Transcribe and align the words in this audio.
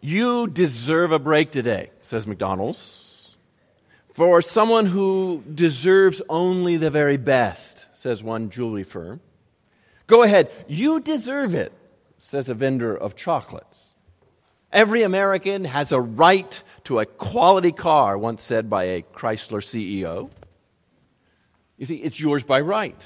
You 0.00 0.46
deserve 0.46 1.12
a 1.12 1.18
break 1.18 1.50
today, 1.50 1.90
says 2.02 2.26
McDonald's. 2.26 3.36
For 4.12 4.42
someone 4.42 4.86
who 4.86 5.42
deserves 5.52 6.22
only 6.28 6.76
the 6.76 6.90
very 6.90 7.16
best, 7.16 7.86
says 7.94 8.22
one 8.22 8.50
jewelry 8.50 8.84
firm. 8.84 9.20
Go 10.06 10.22
ahead, 10.22 10.50
you 10.68 11.00
deserve 11.00 11.54
it, 11.54 11.72
says 12.18 12.48
a 12.48 12.54
vendor 12.54 12.96
of 12.96 13.16
chocolates. 13.16 13.94
Every 14.72 15.02
American 15.02 15.64
has 15.64 15.92
a 15.92 16.00
right 16.00 16.62
to 16.84 17.00
a 17.00 17.06
quality 17.06 17.72
car, 17.72 18.16
once 18.18 18.42
said 18.42 18.68
by 18.68 18.84
a 18.84 19.02
Chrysler 19.02 19.62
CEO. 19.62 20.30
You 21.76 21.86
see, 21.86 21.96
it's 21.96 22.20
yours 22.20 22.42
by 22.42 22.60
right. 22.60 23.00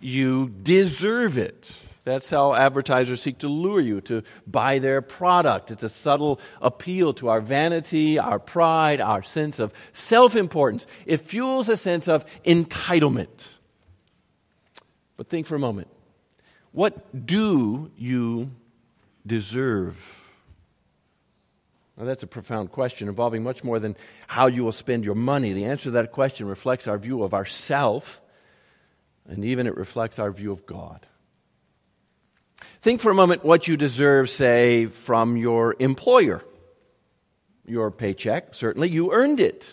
You 0.00 0.48
deserve 0.62 1.38
it. 1.38 1.72
That's 2.06 2.30
how 2.30 2.54
advertisers 2.54 3.20
seek 3.20 3.38
to 3.38 3.48
lure 3.48 3.80
you 3.80 4.00
to 4.02 4.22
buy 4.46 4.78
their 4.78 5.02
product. 5.02 5.72
It's 5.72 5.82
a 5.82 5.88
subtle 5.88 6.38
appeal 6.62 7.12
to 7.14 7.30
our 7.30 7.40
vanity, 7.40 8.16
our 8.16 8.38
pride, 8.38 9.00
our 9.00 9.24
sense 9.24 9.58
of 9.58 9.74
self 9.92 10.36
importance. 10.36 10.86
It 11.04 11.20
fuels 11.22 11.68
a 11.68 11.76
sense 11.76 12.06
of 12.06 12.24
entitlement. 12.44 13.48
But 15.16 15.28
think 15.28 15.48
for 15.48 15.56
a 15.56 15.58
moment 15.58 15.88
what 16.70 17.26
do 17.26 17.90
you 17.98 18.52
deserve? 19.26 19.98
Now, 21.96 22.04
that's 22.04 22.22
a 22.22 22.28
profound 22.28 22.70
question 22.70 23.08
involving 23.08 23.42
much 23.42 23.64
more 23.64 23.80
than 23.80 23.96
how 24.28 24.46
you 24.46 24.62
will 24.62 24.70
spend 24.70 25.04
your 25.04 25.16
money. 25.16 25.54
The 25.54 25.64
answer 25.64 25.84
to 25.84 25.90
that 25.92 26.12
question 26.12 26.46
reflects 26.46 26.86
our 26.86 26.98
view 26.98 27.24
of 27.24 27.34
ourself, 27.34 28.20
and 29.26 29.44
even 29.44 29.66
it 29.66 29.76
reflects 29.76 30.20
our 30.20 30.30
view 30.30 30.52
of 30.52 30.66
God. 30.66 31.04
Think 32.82 33.00
for 33.00 33.10
a 33.10 33.14
moment 33.14 33.44
what 33.44 33.66
you 33.66 33.76
deserve, 33.76 34.30
say, 34.30 34.86
from 34.86 35.36
your 35.36 35.76
employer. 35.78 36.42
Your 37.66 37.90
paycheck, 37.90 38.54
certainly, 38.54 38.88
you 38.88 39.12
earned 39.12 39.40
it. 39.40 39.68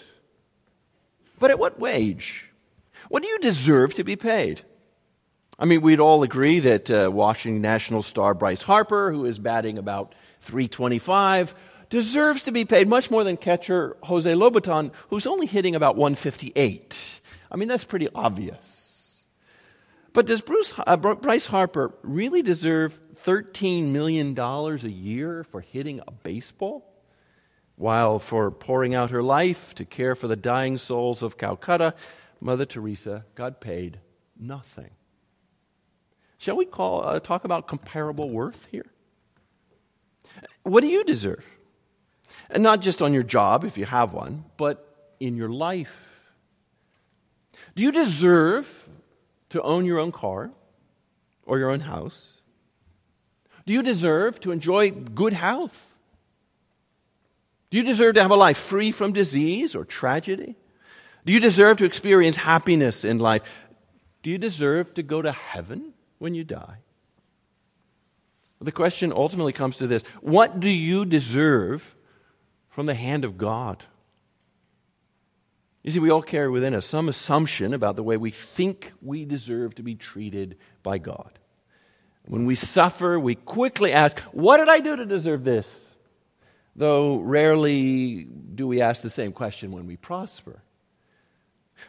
But 1.39 1.51
at 1.51 1.59
what 1.59 1.79
wage? 1.79 2.49
What 3.09 3.21
do 3.21 3.29
you 3.29 3.39
deserve 3.39 3.93
to 3.95 4.03
be 4.03 4.15
paid? 4.15 4.61
I 5.59 5.65
mean, 5.65 5.81
we'd 5.81 5.99
all 5.99 6.23
agree 6.23 6.59
that 6.61 6.89
uh, 6.89 7.11
Washington 7.13 7.61
National 7.61 8.01
star 8.01 8.33
Bryce 8.33 8.63
Harper, 8.63 9.11
who 9.11 9.25
is 9.25 9.37
batting 9.37 9.77
about 9.77 10.15
325, 10.41 11.53
deserves 11.89 12.41
to 12.43 12.51
be 12.51 12.65
paid 12.65 12.87
much 12.87 13.11
more 13.11 13.23
than 13.23 13.37
catcher 13.37 13.95
Jose 14.03 14.31
Lobaton, 14.31 14.91
who's 15.09 15.27
only 15.27 15.45
hitting 15.45 15.75
about 15.75 15.95
158. 15.95 17.21
I 17.51 17.55
mean, 17.55 17.67
that's 17.67 17.83
pretty 17.83 18.09
obvious. 18.15 18.72
But 20.13 20.27
does 20.27 20.41
Bruce, 20.41 20.79
uh, 20.85 20.95
Bryce 20.95 21.47
Harper 21.47 21.95
really 22.03 22.43
deserve 22.43 22.99
$13 23.25 23.87
million 23.87 24.37
a 24.37 24.75
year 24.87 25.43
for 25.43 25.61
hitting 25.61 26.01
a 26.07 26.11
baseball? 26.11 26.87
While 27.75 28.19
for 28.19 28.51
pouring 28.51 28.93
out 28.93 29.09
her 29.09 29.23
life 29.23 29.73
to 29.75 29.85
care 29.85 30.15
for 30.15 30.27
the 30.27 30.35
dying 30.35 30.77
souls 30.77 31.23
of 31.23 31.39
Calcutta, 31.39 31.95
Mother 32.39 32.65
Teresa 32.65 33.25
got 33.33 33.59
paid 33.59 33.99
nothing. 34.39 34.91
Shall 36.37 36.57
we 36.57 36.65
call, 36.65 37.03
uh, 37.03 37.19
talk 37.19 37.45
about 37.45 37.67
comparable 37.67 38.29
worth 38.29 38.67
here? 38.69 38.85
What 40.61 40.81
do 40.81 40.87
you 40.87 41.03
deserve? 41.03 41.43
And 42.51 42.61
not 42.61 42.81
just 42.81 43.01
on 43.01 43.13
your 43.13 43.23
job, 43.23 43.63
if 43.63 43.77
you 43.77 43.85
have 43.85 44.13
one, 44.13 44.45
but 44.57 45.15
in 45.19 45.35
your 45.37 45.49
life. 45.49 46.19
Do 47.75 47.81
you 47.81 47.91
deserve 47.91 48.89
to 49.53 49.61
own 49.61 49.85
your 49.85 49.99
own 49.99 50.11
car 50.11 50.51
or 51.45 51.57
your 51.59 51.69
own 51.69 51.79
house? 51.79 52.27
Do 53.65 53.73
you 53.73 53.81
deserve 53.81 54.39
to 54.41 54.51
enjoy 54.51 54.91
good 54.91 55.33
health? 55.33 55.79
Do 57.69 57.77
you 57.77 57.83
deserve 57.83 58.15
to 58.15 58.21
have 58.21 58.31
a 58.31 58.35
life 58.35 58.57
free 58.57 58.91
from 58.91 59.13
disease 59.13 59.75
or 59.75 59.85
tragedy? 59.85 60.55
Do 61.25 61.31
you 61.33 61.39
deserve 61.39 61.77
to 61.77 61.85
experience 61.85 62.35
happiness 62.35 63.05
in 63.05 63.19
life? 63.19 63.43
Do 64.23 64.29
you 64.29 64.37
deserve 64.37 64.93
to 64.95 65.03
go 65.03 65.21
to 65.21 65.31
heaven 65.31 65.93
when 66.17 66.33
you 66.35 66.43
die? 66.43 66.77
The 68.59 68.71
question 68.71 69.13
ultimately 69.13 69.53
comes 69.53 69.77
to 69.77 69.87
this 69.87 70.03
What 70.21 70.59
do 70.59 70.69
you 70.69 71.05
deserve 71.05 71.95
from 72.69 72.85
the 72.85 72.95
hand 72.95 73.23
of 73.23 73.37
God? 73.37 73.85
You 75.83 75.91
see, 75.91 75.99
we 75.99 76.09
all 76.09 76.21
carry 76.21 76.49
within 76.49 76.73
us 76.73 76.85
some 76.85 77.09
assumption 77.09 77.73
about 77.73 77.97
the 77.97 78.03
way 78.03 78.15
we 78.15 78.31
think 78.31 78.93
we 79.01 79.25
deserve 79.25 79.75
to 79.75 79.83
be 79.83 79.95
treated 79.95 80.57
by 80.81 80.97
God. 80.97 81.37
When 82.25 82.45
we 82.45 82.55
suffer, 82.55 83.19
we 83.19 83.35
quickly 83.35 83.91
ask, 83.91 84.19
What 84.31 84.57
did 84.57 84.69
I 84.69 84.79
do 84.79 84.95
to 84.95 85.05
deserve 85.05 85.43
this? 85.43 85.89
Though 86.75 87.19
rarely 87.19 88.23
do 88.23 88.65
we 88.65 88.81
ask 88.81 89.01
the 89.01 89.09
same 89.09 89.33
question 89.33 89.71
when 89.71 89.85
we 89.85 89.97
prosper. 89.97 90.63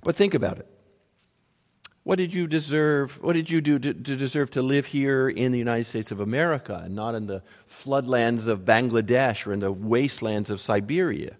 But 0.02 0.16
think 0.16 0.34
about 0.34 0.58
it. 0.58 0.68
What 2.02 2.16
did 2.16 2.34
you 2.34 2.46
deserve? 2.46 3.22
What 3.22 3.32
did 3.32 3.48
you 3.48 3.62
do 3.62 3.78
to, 3.78 3.94
to, 3.94 4.16
deserve 4.16 4.50
to 4.50 4.62
live 4.62 4.86
here 4.86 5.28
in 5.28 5.52
the 5.52 5.58
United 5.58 5.84
States 5.84 6.10
of 6.10 6.20
America 6.20 6.82
and 6.84 6.94
not 6.94 7.14
in 7.14 7.26
the 7.26 7.42
floodlands 7.66 8.46
of 8.46 8.60
Bangladesh 8.60 9.46
or 9.46 9.54
in 9.54 9.60
the 9.60 9.72
wastelands 9.72 10.50
of 10.50 10.60
Siberia? 10.60 11.38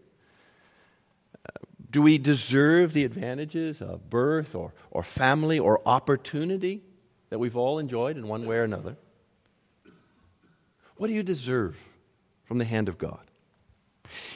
Do 1.94 2.02
we 2.02 2.18
deserve 2.18 2.92
the 2.92 3.04
advantages 3.04 3.80
of 3.80 4.10
birth 4.10 4.56
or, 4.56 4.72
or 4.90 5.04
family 5.04 5.60
or 5.60 5.80
opportunity 5.86 6.82
that 7.30 7.38
we've 7.38 7.56
all 7.56 7.78
enjoyed 7.78 8.16
in 8.16 8.26
one 8.26 8.46
way 8.46 8.56
or 8.56 8.64
another? 8.64 8.96
What 10.96 11.06
do 11.06 11.12
you 11.12 11.22
deserve 11.22 11.76
from 12.46 12.58
the 12.58 12.64
hand 12.64 12.88
of 12.88 12.98
God? 12.98 13.20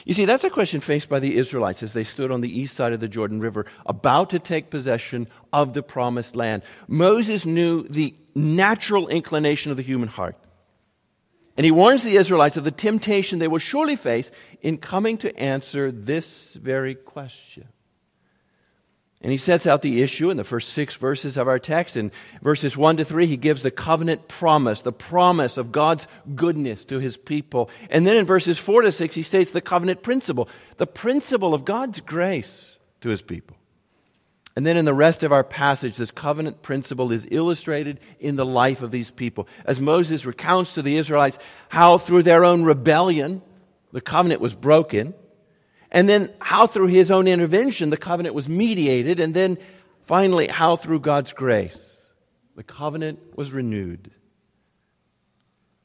You 0.05 0.13
see, 0.13 0.23
that's 0.23 0.45
a 0.45 0.49
question 0.49 0.79
faced 0.79 1.09
by 1.09 1.19
the 1.19 1.35
Israelites 1.35 1.83
as 1.83 1.91
they 1.91 2.05
stood 2.05 2.31
on 2.31 2.39
the 2.39 2.59
east 2.61 2.77
side 2.77 2.93
of 2.93 3.01
the 3.01 3.09
Jordan 3.09 3.41
River, 3.41 3.65
about 3.85 4.29
to 4.29 4.39
take 4.39 4.69
possession 4.69 5.27
of 5.51 5.73
the 5.73 5.83
promised 5.83 6.37
land. 6.37 6.63
Moses 6.87 7.45
knew 7.45 7.83
the 7.89 8.15
natural 8.35 9.09
inclination 9.09 9.69
of 9.69 9.75
the 9.75 9.83
human 9.83 10.07
heart. 10.07 10.37
And 11.59 11.65
he 11.65 11.71
warns 11.71 12.03
the 12.03 12.15
Israelites 12.15 12.55
of 12.55 12.63
the 12.63 12.71
temptation 12.71 13.37
they 13.37 13.49
will 13.49 13.59
surely 13.59 13.97
face 13.97 14.31
in 14.61 14.77
coming 14.77 15.17
to 15.17 15.37
answer 15.37 15.91
this 15.91 16.53
very 16.53 16.95
question. 16.95 17.67
And 19.19 19.33
he 19.33 19.37
sets 19.37 19.67
out 19.67 19.81
the 19.81 20.01
issue 20.01 20.29
in 20.29 20.37
the 20.37 20.45
first 20.45 20.69
six 20.69 20.95
verses 20.95 21.35
of 21.35 21.49
our 21.49 21.59
text. 21.59 21.97
In 21.97 22.13
verses 22.41 22.77
1 22.77 22.95
to 22.95 23.03
3, 23.03 23.25
he 23.25 23.35
gives 23.35 23.61
the 23.61 23.71
covenant 23.71 24.29
promise, 24.29 24.83
the 24.83 24.93
promise 24.93 25.57
of 25.57 25.73
God's 25.73 26.07
goodness 26.33 26.85
to 26.85 26.99
his 26.99 27.17
people. 27.17 27.69
And 27.89 28.07
then 28.07 28.15
in 28.15 28.25
verses 28.25 28.57
4 28.57 28.83
to 28.83 28.93
6, 28.93 29.13
he 29.13 29.21
states 29.21 29.51
the 29.51 29.59
covenant 29.59 30.01
principle, 30.01 30.47
the 30.77 30.87
principle 30.87 31.53
of 31.53 31.65
God's 31.65 31.99
grace 31.99 32.77
to 33.01 33.09
his 33.09 33.21
people. 33.21 33.57
And 34.59 34.65
then 34.65 34.75
in 34.75 34.83
the 34.83 34.93
rest 34.93 35.23
of 35.23 35.31
our 35.31 35.45
passage, 35.45 35.95
this 35.95 36.11
covenant 36.11 36.61
principle 36.61 37.13
is 37.13 37.25
illustrated 37.31 37.97
in 38.19 38.35
the 38.35 38.45
life 38.45 38.81
of 38.81 38.91
these 38.91 39.09
people. 39.09 39.47
As 39.63 39.79
Moses 39.79 40.25
recounts 40.25 40.73
to 40.73 40.81
the 40.81 40.97
Israelites 40.97 41.39
how 41.69 41.97
through 41.97 42.23
their 42.23 42.43
own 42.43 42.63
rebellion, 42.63 43.41
the 43.93 44.01
covenant 44.01 44.41
was 44.41 44.53
broken, 44.53 45.13
and 45.91 46.09
then 46.09 46.33
how 46.41 46.67
through 46.67 46.87
his 46.87 47.09
own 47.09 47.25
intervention, 47.25 47.89
the 47.89 47.95
covenant 47.95 48.35
was 48.35 48.49
mediated, 48.49 49.21
and 49.21 49.33
then 49.33 49.57
finally, 50.03 50.49
how 50.49 50.75
through 50.75 50.99
God's 50.99 51.31
grace, 51.31 51.95
the 52.57 52.63
covenant 52.63 53.37
was 53.37 53.53
renewed. 53.53 54.11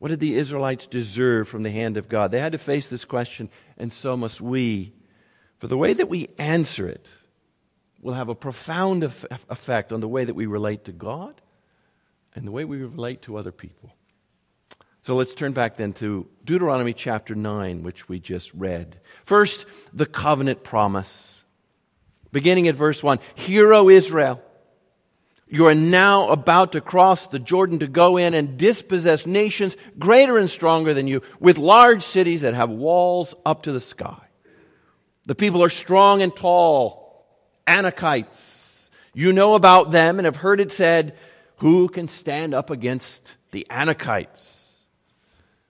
What 0.01 0.09
did 0.09 0.19
the 0.19 0.35
Israelites 0.35 0.89
deserve 0.89 1.47
from 1.47 1.63
the 1.63 1.71
hand 1.71 1.97
of 1.97 2.09
God? 2.09 2.33
They 2.33 2.41
had 2.41 2.51
to 2.51 2.59
face 2.59 2.89
this 2.89 3.05
question, 3.05 3.51
and 3.79 3.93
so 3.93 4.17
must 4.17 4.41
we. 4.41 4.95
For 5.59 5.69
the 5.69 5.79
way 5.79 5.93
that 5.93 6.09
we 6.09 6.31
answer 6.39 6.89
it, 6.89 7.09
will 8.05 8.13
have 8.13 8.29
a 8.29 8.35
profound 8.35 9.03
effect 9.03 9.91
on 9.91 10.01
the 10.01 10.07
way 10.07 10.27
that 10.27 10.35
we 10.35 10.45
relate 10.45 10.85
to 10.85 10.93
God 10.93 11.41
and 12.35 12.47
the 12.47 12.51
way 12.51 12.67
we 12.67 12.77
relate 12.77 13.23
to 13.23 13.39
other 13.39 13.51
people. 13.51 13.95
So 15.05 15.15
let's 15.15 15.33
turn 15.33 15.53
back 15.53 15.79
then 15.79 15.95
to 15.95 16.29
Deuteronomy 16.45 16.93
chapter 16.93 17.35
9, 17.35 17.83
which 17.83 18.07
we 18.07 18.21
just 18.21 18.53
read. 18.53 19.01
First, 19.25 19.65
the 19.95 20.05
covenant 20.05 20.63
promise. 20.63 21.45
Beginning 22.31 22.69
at 22.69 22.75
verse 22.75 23.03
1 23.03 23.21
Hear, 23.37 23.73
O 23.73 23.89
Israel, 23.89 24.43
you 25.49 25.67
are 25.67 25.75
now 25.75 26.29
about 26.29 26.73
to 26.73 26.83
cross 26.83 27.27
the 27.29 27.39
Jordan 27.39 27.79
to 27.79 27.87
go 27.87 28.19
in 28.19 28.35
and 28.35 28.59
dispossess 28.59 29.25
nations 29.25 29.77
greater 29.99 30.37
and 30.37 30.51
stronger 30.51 30.93
than 30.93 31.07
you, 31.07 31.23
with 31.41 31.57
large 31.57 32.03
cities 32.03 32.43
that 32.43 32.53
have 32.53 32.69
walls 32.69 33.35
up 33.47 33.63
to 33.63 33.73
the 33.73 33.81
sky. 33.81 34.21
The 35.25 35.35
people 35.35 35.65
are 35.65 35.71
strong 35.71 36.21
and 36.21 36.37
tall 36.37 37.04
Anakites. 37.67 38.91
You 39.15 39.33
know 39.33 39.55
about 39.55 39.91
them 39.91 40.19
and 40.19 40.27
have 40.27 40.37
heard 40.37 40.61
it 40.61 40.73
said, 40.73 41.17
Who 41.59 41.89
can 41.89 42.09
stand 42.09 42.55
up 42.55 42.71
against 42.71 43.37
the 43.53 43.67
Anakites? 43.71 44.59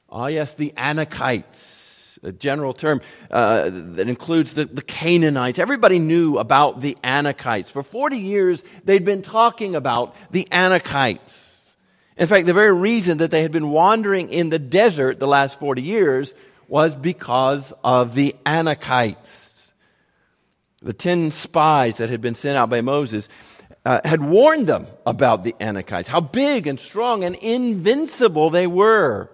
Ah, 0.09 0.27
yes, 0.27 0.55
the 0.55 0.73
Anakites, 0.77 2.19
a 2.23 2.33
general 2.33 2.73
term 2.73 3.01
uh, 3.31 3.69
that 3.73 4.09
includes 4.09 4.55
the, 4.55 4.65
the 4.65 4.83
Canaanites. 4.83 5.59
Everybody 5.59 5.99
knew 5.99 6.39
about 6.39 6.81
the 6.81 6.97
Anakites. 7.03 7.67
For 7.67 7.83
40 7.83 8.17
years, 8.17 8.65
they'd 8.85 9.05
been 9.05 9.23
talking 9.23 9.75
about 9.75 10.15
the 10.31 10.47
Anakites. 10.53 11.75
In 12.17 12.29
fact, 12.29 12.47
the 12.47 12.55
very 12.55 12.73
reason 12.73 13.19
that 13.19 13.33
they 13.33 13.43
had 13.43 13.51
been 13.51 13.71
wandering 13.71 14.31
in 14.31 14.51
the 14.51 14.59
desert 14.59 15.19
the 15.19 15.27
last 15.27 15.59
40 15.59 15.83
years 15.83 16.33
was 16.69 16.95
because 16.95 17.73
of 17.83 18.15
the 18.15 18.37
Anakites. 18.47 19.44
The 20.85 20.93
ten 20.93 21.31
spies 21.31 21.97
that 21.97 22.11
had 22.11 22.21
been 22.21 22.35
sent 22.35 22.59
out 22.59 22.69
by 22.69 22.83
Moses 22.83 23.29
uh, 23.87 24.01
had 24.05 24.23
warned 24.23 24.67
them 24.67 24.87
about 25.07 25.43
the 25.43 25.55
Anakites, 25.59 26.07
how 26.07 26.21
big 26.21 26.67
and 26.67 26.79
strong 26.79 27.25
and 27.25 27.35
invincible 27.37 28.51
they 28.51 28.67
were. 28.67 29.31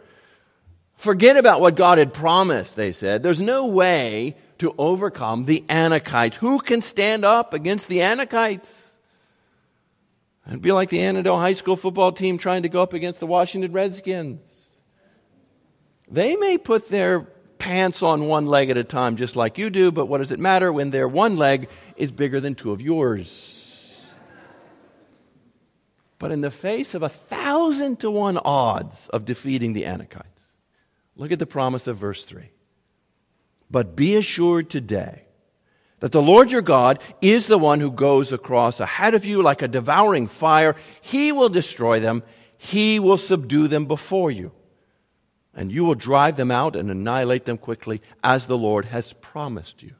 Forget 0.96 1.36
about 1.36 1.60
what 1.60 1.74
God 1.74 1.98
had 1.98 2.14
promised, 2.14 2.76
they 2.76 2.92
said. 2.92 3.22
There's 3.22 3.40
no 3.40 3.66
way 3.66 4.36
to 4.58 4.74
overcome 4.78 5.44
the 5.44 5.64
Anakites. 5.68 6.34
Who 6.34 6.60
can 6.60 6.82
stand 6.82 7.24
up 7.24 7.52
against 7.52 7.88
the 7.88 7.98
Anakites? 7.98 8.68
It'd 10.46 10.62
be 10.62 10.72
like 10.72 10.88
the 10.88 11.00
Annandale 11.00 11.38
High 11.38 11.54
School 11.54 11.76
football 11.76 12.12
team 12.12 12.38
trying 12.38 12.62
to 12.62 12.68
go 12.68 12.80
up 12.80 12.92
against 12.92 13.18
the 13.18 13.26
Washington 13.26 13.72
Redskins. 13.72 14.40
They 16.08 16.36
may 16.36 16.58
put 16.58 16.88
their 16.88 17.26
pants 17.60 18.02
on 18.02 18.26
one 18.26 18.46
leg 18.46 18.70
at 18.70 18.76
a 18.76 18.82
time, 18.82 19.14
just 19.14 19.36
like 19.36 19.58
you 19.58 19.70
do, 19.70 19.92
but 19.92 20.06
what 20.06 20.18
does 20.18 20.32
it 20.32 20.40
matter 20.40 20.72
when 20.72 20.90
their 20.90 21.06
one 21.06 21.36
leg 21.36 21.68
is 21.96 22.10
bigger 22.10 22.40
than 22.40 22.56
two 22.56 22.72
of 22.72 22.80
yours? 22.80 23.60
But 26.18 26.32
in 26.32 26.40
the 26.40 26.50
face 26.50 26.94
of 26.94 27.02
a 27.02 27.08
thousand 27.08 28.00
to 28.00 28.10
one 28.10 28.38
odds 28.44 29.08
of 29.08 29.24
defeating 29.24 29.72
the 29.72 29.84
Anakites, 29.84 30.24
look 31.16 31.30
at 31.30 31.38
the 31.38 31.46
promise 31.46 31.86
of 31.86 31.96
verse 31.96 32.24
3. 32.24 32.50
But 33.70 33.94
be 33.94 34.16
assured 34.16 34.68
today 34.68 35.22
that 36.00 36.12
the 36.12 36.20
Lord 36.20 36.50
your 36.50 36.62
God 36.62 37.02
is 37.20 37.46
the 37.46 37.58
one 37.58 37.80
who 37.80 37.90
goes 37.90 38.32
across 38.32 38.80
ahead 38.80 39.14
of 39.14 39.24
you 39.24 39.42
like 39.42 39.62
a 39.62 39.68
devouring 39.68 40.26
fire. 40.26 40.76
He 41.00 41.30
will 41.30 41.48
destroy 41.48 42.00
them, 42.00 42.22
He 42.58 42.98
will 42.98 43.18
subdue 43.18 43.68
them 43.68 43.86
before 43.86 44.30
you. 44.30 44.52
And 45.54 45.72
you 45.72 45.84
will 45.84 45.94
drive 45.94 46.36
them 46.36 46.50
out 46.50 46.76
and 46.76 46.90
annihilate 46.90 47.44
them 47.44 47.58
quickly, 47.58 48.00
as 48.22 48.46
the 48.46 48.58
Lord 48.58 48.86
has 48.86 49.12
promised 49.14 49.82
you. 49.82 49.92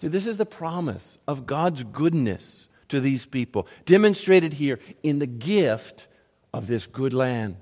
See, 0.00 0.08
this 0.08 0.26
is 0.26 0.38
the 0.38 0.46
promise 0.46 1.18
of 1.26 1.46
God's 1.46 1.82
goodness 1.82 2.68
to 2.88 3.00
these 3.00 3.26
people, 3.26 3.66
demonstrated 3.84 4.54
here 4.54 4.78
in 5.02 5.18
the 5.18 5.26
gift 5.26 6.06
of 6.52 6.66
this 6.66 6.86
good 6.86 7.12
land. 7.12 7.56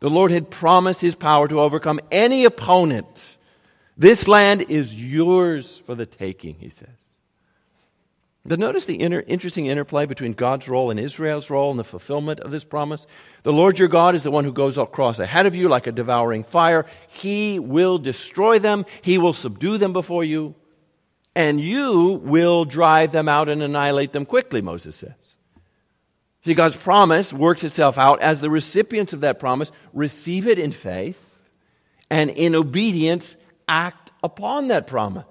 The 0.00 0.10
Lord 0.10 0.30
had 0.30 0.50
promised 0.50 1.00
his 1.00 1.14
power 1.14 1.48
to 1.48 1.60
overcome 1.60 2.00
any 2.10 2.44
opponent. 2.44 3.36
This 3.96 4.28
land 4.28 4.62
is 4.68 4.94
yours 4.94 5.78
for 5.78 5.94
the 5.94 6.06
taking, 6.06 6.56
he 6.56 6.68
says. 6.68 6.88
But 8.46 8.58
notice 8.58 8.84
the 8.84 9.00
inter- 9.00 9.24
interesting 9.26 9.66
interplay 9.66 10.04
between 10.04 10.34
God's 10.34 10.68
role 10.68 10.90
and 10.90 11.00
Israel's 11.00 11.48
role 11.48 11.70
in 11.70 11.78
the 11.78 11.84
fulfillment 11.84 12.40
of 12.40 12.50
this 12.50 12.64
promise. 12.64 13.06
The 13.42 13.52
Lord 13.52 13.78
your 13.78 13.88
God 13.88 14.14
is 14.14 14.22
the 14.22 14.30
one 14.30 14.44
who 14.44 14.52
goes 14.52 14.76
across 14.76 15.18
ahead 15.18 15.46
of 15.46 15.54
you 15.54 15.68
like 15.68 15.86
a 15.86 15.92
devouring 15.92 16.44
fire. 16.44 16.84
He 17.08 17.58
will 17.58 17.98
destroy 17.98 18.58
them, 18.58 18.84
He 19.00 19.16
will 19.16 19.32
subdue 19.32 19.78
them 19.78 19.94
before 19.94 20.24
you 20.24 20.54
and 21.34 21.60
you 21.60 22.20
will 22.22 22.64
drive 22.64 23.12
them 23.12 23.28
out 23.28 23.48
and 23.48 23.62
annihilate 23.62 24.12
them 24.12 24.24
quickly, 24.24 24.62
Moses 24.62 24.96
says. 24.96 25.12
See, 26.44 26.54
God's 26.54 26.76
promise 26.76 27.32
works 27.32 27.64
itself 27.64 27.98
out 27.98 28.20
as 28.20 28.40
the 28.40 28.50
recipients 28.50 29.12
of 29.12 29.22
that 29.22 29.40
promise 29.40 29.72
receive 29.92 30.46
it 30.46 30.58
in 30.58 30.72
faith 30.72 31.20
and 32.10 32.30
in 32.30 32.54
obedience 32.54 33.36
act 33.66 34.12
upon 34.22 34.68
that 34.68 34.86
promise. 34.86 35.24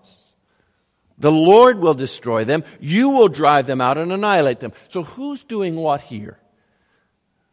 The 1.23 1.31
Lord 1.31 1.79
will 1.79 1.93
destroy 1.93 2.43
them. 2.43 2.65
You 2.81 3.07
will 3.11 3.29
drive 3.29 3.65
them 3.65 3.79
out 3.79 3.97
and 3.97 4.11
annihilate 4.11 4.59
them. 4.59 4.73
So 4.89 5.03
who's 5.03 5.41
doing 5.41 5.77
what 5.77 6.01
here? 6.01 6.37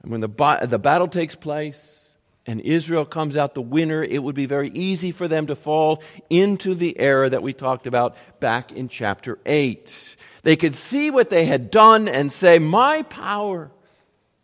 And 0.02 0.10
when 0.10 0.20
the, 0.20 0.66
the 0.66 0.80
battle 0.80 1.06
takes 1.06 1.36
place, 1.36 2.16
and 2.46 2.60
Israel 2.62 3.04
comes 3.04 3.36
out 3.36 3.54
the 3.54 3.62
winner, 3.62 4.02
it 4.02 4.20
would 4.20 4.34
be 4.34 4.46
very 4.46 4.70
easy 4.70 5.12
for 5.12 5.28
them 5.28 5.46
to 5.46 5.54
fall 5.54 6.02
into 6.28 6.74
the 6.74 6.98
error 6.98 7.28
that 7.28 7.44
we 7.44 7.52
talked 7.52 7.86
about 7.86 8.16
back 8.40 8.72
in 8.72 8.88
chapter 8.88 9.38
8. 9.46 10.16
They 10.42 10.56
could 10.56 10.74
see 10.74 11.12
what 11.12 11.30
they 11.30 11.44
had 11.44 11.70
done 11.70 12.08
and 12.08 12.32
say, 12.32 12.58
My 12.58 13.02
power 13.02 13.70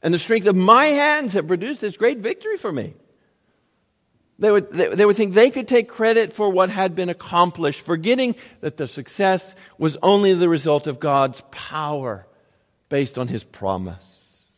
and 0.02 0.14
the 0.14 0.20
strength 0.20 0.46
of 0.46 0.54
my 0.54 0.84
hands 0.84 1.32
have 1.32 1.48
produced 1.48 1.80
this 1.80 1.96
great 1.96 2.18
victory 2.18 2.58
for 2.58 2.70
me. 2.70 2.94
They 4.38 4.50
would, 4.50 4.70
they, 4.70 5.06
would 5.06 5.16
think 5.16 5.32
they 5.32 5.50
could 5.50 5.66
take 5.66 5.88
credit 5.88 6.32
for 6.32 6.50
what 6.50 6.68
had 6.68 6.94
been 6.94 7.08
accomplished, 7.08 7.86
forgetting 7.86 8.34
that 8.60 8.76
the 8.76 8.86
success 8.86 9.54
was 9.78 9.96
only 10.02 10.34
the 10.34 10.48
result 10.48 10.86
of 10.86 11.00
God's 11.00 11.42
power 11.50 12.26
based 12.90 13.18
on 13.18 13.28
his 13.28 13.44
promise. 13.44 14.50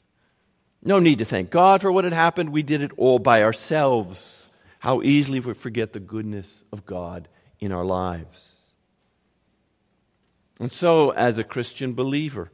No 0.82 0.98
need 0.98 1.18
to 1.18 1.24
thank 1.24 1.50
God 1.50 1.80
for 1.80 1.92
what 1.92 2.04
had 2.04 2.12
happened. 2.12 2.50
We 2.50 2.64
did 2.64 2.82
it 2.82 2.92
all 2.96 3.20
by 3.20 3.42
ourselves. 3.42 4.48
How 4.80 5.02
easily 5.02 5.38
we 5.38 5.54
forget 5.54 5.92
the 5.92 6.00
goodness 6.00 6.64
of 6.72 6.84
God 6.84 7.28
in 7.60 7.72
our 7.72 7.84
lives. 7.84 8.48
And 10.60 10.72
so, 10.72 11.10
as 11.10 11.38
a 11.38 11.44
Christian 11.44 11.94
believer, 11.94 12.50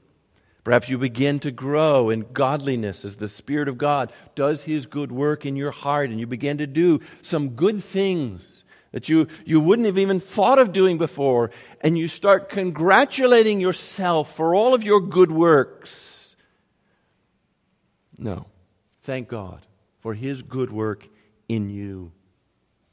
perhaps 0.65 0.89
you 0.89 0.99
begin 0.99 1.39
to 1.41 1.51
grow 1.51 2.11
in 2.11 2.27
godliness 2.33 3.05
as 3.05 3.17
the 3.17 3.29
Spirit 3.29 3.69
of 3.69 3.79
God 3.79 4.13
does 4.35 4.65
His 4.65 4.87
good 4.87 5.13
work 5.13 5.47
in 5.47 5.55
your 5.55 5.71
heart, 5.71 6.11
and 6.11 6.19
you 6.19 6.27
begin 6.27 6.59
to 6.59 6.67
do 6.67 7.01
some 7.23 7.51
good 7.51 7.85
things 7.85 8.65
that 8.91 9.09
you, 9.09 9.29
you 9.45 9.61
wouldn't 9.61 9.87
have 9.87 9.99
even 9.99 10.21
thought 10.21 10.59
of 10.59 10.73
doing 10.73 10.99
before, 10.99 11.51
and 11.81 11.99
you 11.99 12.09
start 12.09 12.49
congratulating 12.49 13.61
yourself 13.61 14.35
for 14.35 14.55
all 14.55 14.75
of 14.75 14.83
your 14.83 15.01
good 15.01 15.31
works 15.31 16.15
no. 18.19 18.47
Thank 19.03 19.29
God 19.29 19.61
for 20.01 20.15
his 20.15 20.43
good 20.43 20.73
work 20.73 21.09
in 21.49 21.69
you. 21.69 22.13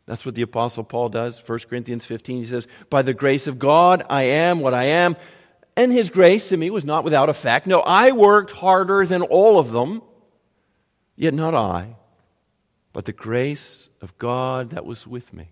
That's 0.06 0.26
what 0.26 0.36
the 0.36 0.42
Apostle 0.42 0.84
Paul 0.84 1.10
does. 1.10 1.42
1 1.48 1.60
Corinthians 1.70 2.06
15, 2.06 2.44
he 2.44 2.46
says, 2.46 2.68
By 2.90 3.02
the 3.02 3.14
grace 3.14 3.48
of 3.48 3.60
God, 3.60 4.04
I 4.10 4.24
am 4.24 4.60
what 4.60 4.74
I 4.74 4.86
am. 4.86 5.16
And 5.82 5.92
his 5.92 6.12
grace 6.12 6.50
to 6.50 6.58
me 6.58 6.70
was 6.70 6.86
not 6.86 7.04
without 7.04 7.28
effect. 7.28 7.66
No, 7.66 7.80
I 7.80 8.12
worked 8.12 8.52
harder 8.52 9.04
than 9.04 9.24
all 9.24 9.58
of 9.58 9.72
them, 9.72 10.04
yet 11.16 11.34
not 11.34 11.56
I, 11.56 11.96
but 12.94 13.06
the 13.06 13.12
grace 13.12 13.90
of 14.00 14.16
God 14.20 14.70
that 14.70 14.86
was 14.86 15.08
with 15.08 15.34
me. 15.34 15.50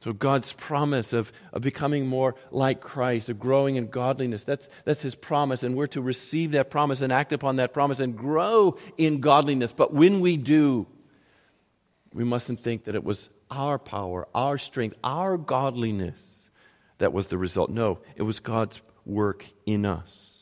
So, 0.00 0.14
God's 0.14 0.54
promise 0.54 1.12
of, 1.12 1.34
of 1.52 1.60
becoming 1.60 2.06
more 2.06 2.34
like 2.50 2.80
Christ, 2.80 3.28
of 3.28 3.38
growing 3.38 3.76
in 3.76 3.88
godliness, 3.88 4.42
that's, 4.42 4.70
that's 4.86 5.02
His 5.02 5.14
promise. 5.14 5.62
And 5.62 5.76
we're 5.76 5.86
to 5.88 6.00
receive 6.00 6.52
that 6.52 6.70
promise 6.70 7.02
and 7.02 7.12
act 7.12 7.34
upon 7.34 7.56
that 7.56 7.74
promise 7.74 8.00
and 8.00 8.16
grow 8.16 8.78
in 8.96 9.20
godliness. 9.20 9.74
But 9.74 9.92
when 9.92 10.20
we 10.20 10.38
do, 10.38 10.86
we 12.14 12.24
mustn't 12.24 12.60
think 12.60 12.84
that 12.84 12.94
it 12.94 13.04
was 13.04 13.28
our 13.50 13.78
power, 13.78 14.26
our 14.34 14.56
strength, 14.56 14.96
our 15.04 15.36
godliness 15.36 16.31
that 16.98 17.12
was 17.12 17.28
the 17.28 17.38
result. 17.38 17.70
No, 17.70 17.98
it 18.16 18.22
was 18.22 18.40
God's 18.40 18.80
work 19.04 19.46
in 19.66 19.84
us. 19.84 20.32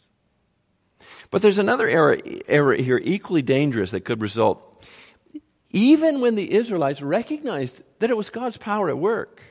But 1.31 1.43
there's 1.43 1.59
another 1.59 1.89
error, 1.89 2.19
error 2.49 2.75
here, 2.75 3.01
equally 3.03 3.43
dangerous, 3.43 3.93
that 3.93 4.05
could 4.05 4.21
result. 4.21 4.85
Even 5.71 6.21
when 6.21 6.35
the 6.35 6.53
Israelites 6.53 7.01
recognized 7.01 7.83
that 8.01 8.11
it 8.11 8.17
was 8.17 8.31
God's 8.31 8.57
power 8.57 8.89
at 8.91 8.99
work. 8.99 9.43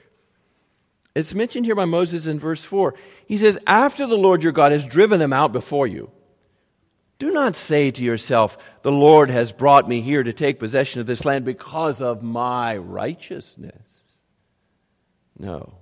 It's 1.16 1.34
mentioned 1.34 1.66
here 1.66 1.76
by 1.76 1.86
Moses 1.86 2.28
in 2.28 2.40
verse 2.40 2.64
4. 2.64 2.94
He 3.26 3.38
says, 3.38 3.58
After 3.66 4.06
the 4.06 4.18
Lord 4.18 4.44
your 4.44 4.52
God 4.52 4.72
has 4.72 4.86
driven 4.86 5.20
them 5.20 5.34
out 5.34 5.52
before 5.52 5.88
you, 5.88 6.12
do 7.18 7.32
not 7.32 7.56
say 7.56 7.92
to 7.92 8.04
yourself, 8.04 8.58
The 8.82 8.92
Lord 8.92 9.30
has 9.30 9.52
brought 9.52 9.90
me 9.90 10.02
here 10.02 10.24
to 10.24 10.34
take 10.34 10.60
possession 10.60 11.02
of 11.02 11.08
this 11.08 11.26
land 11.26 11.46
because 11.46 12.02
of 12.02 12.22
my 12.22 12.78
righteousness. 12.78 13.84
No. 15.38 15.79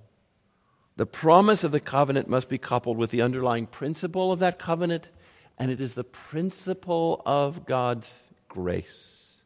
The 0.97 1.05
promise 1.05 1.63
of 1.63 1.71
the 1.71 1.79
covenant 1.79 2.27
must 2.27 2.49
be 2.49 2.57
coupled 2.57 2.97
with 2.97 3.11
the 3.11 3.21
underlying 3.21 3.67
principle 3.67 4.31
of 4.31 4.39
that 4.39 4.59
covenant, 4.59 5.09
and 5.57 5.71
it 5.71 5.79
is 5.79 5.93
the 5.93 6.03
principle 6.03 7.21
of 7.25 7.65
God's 7.65 8.31
grace. 8.49 9.43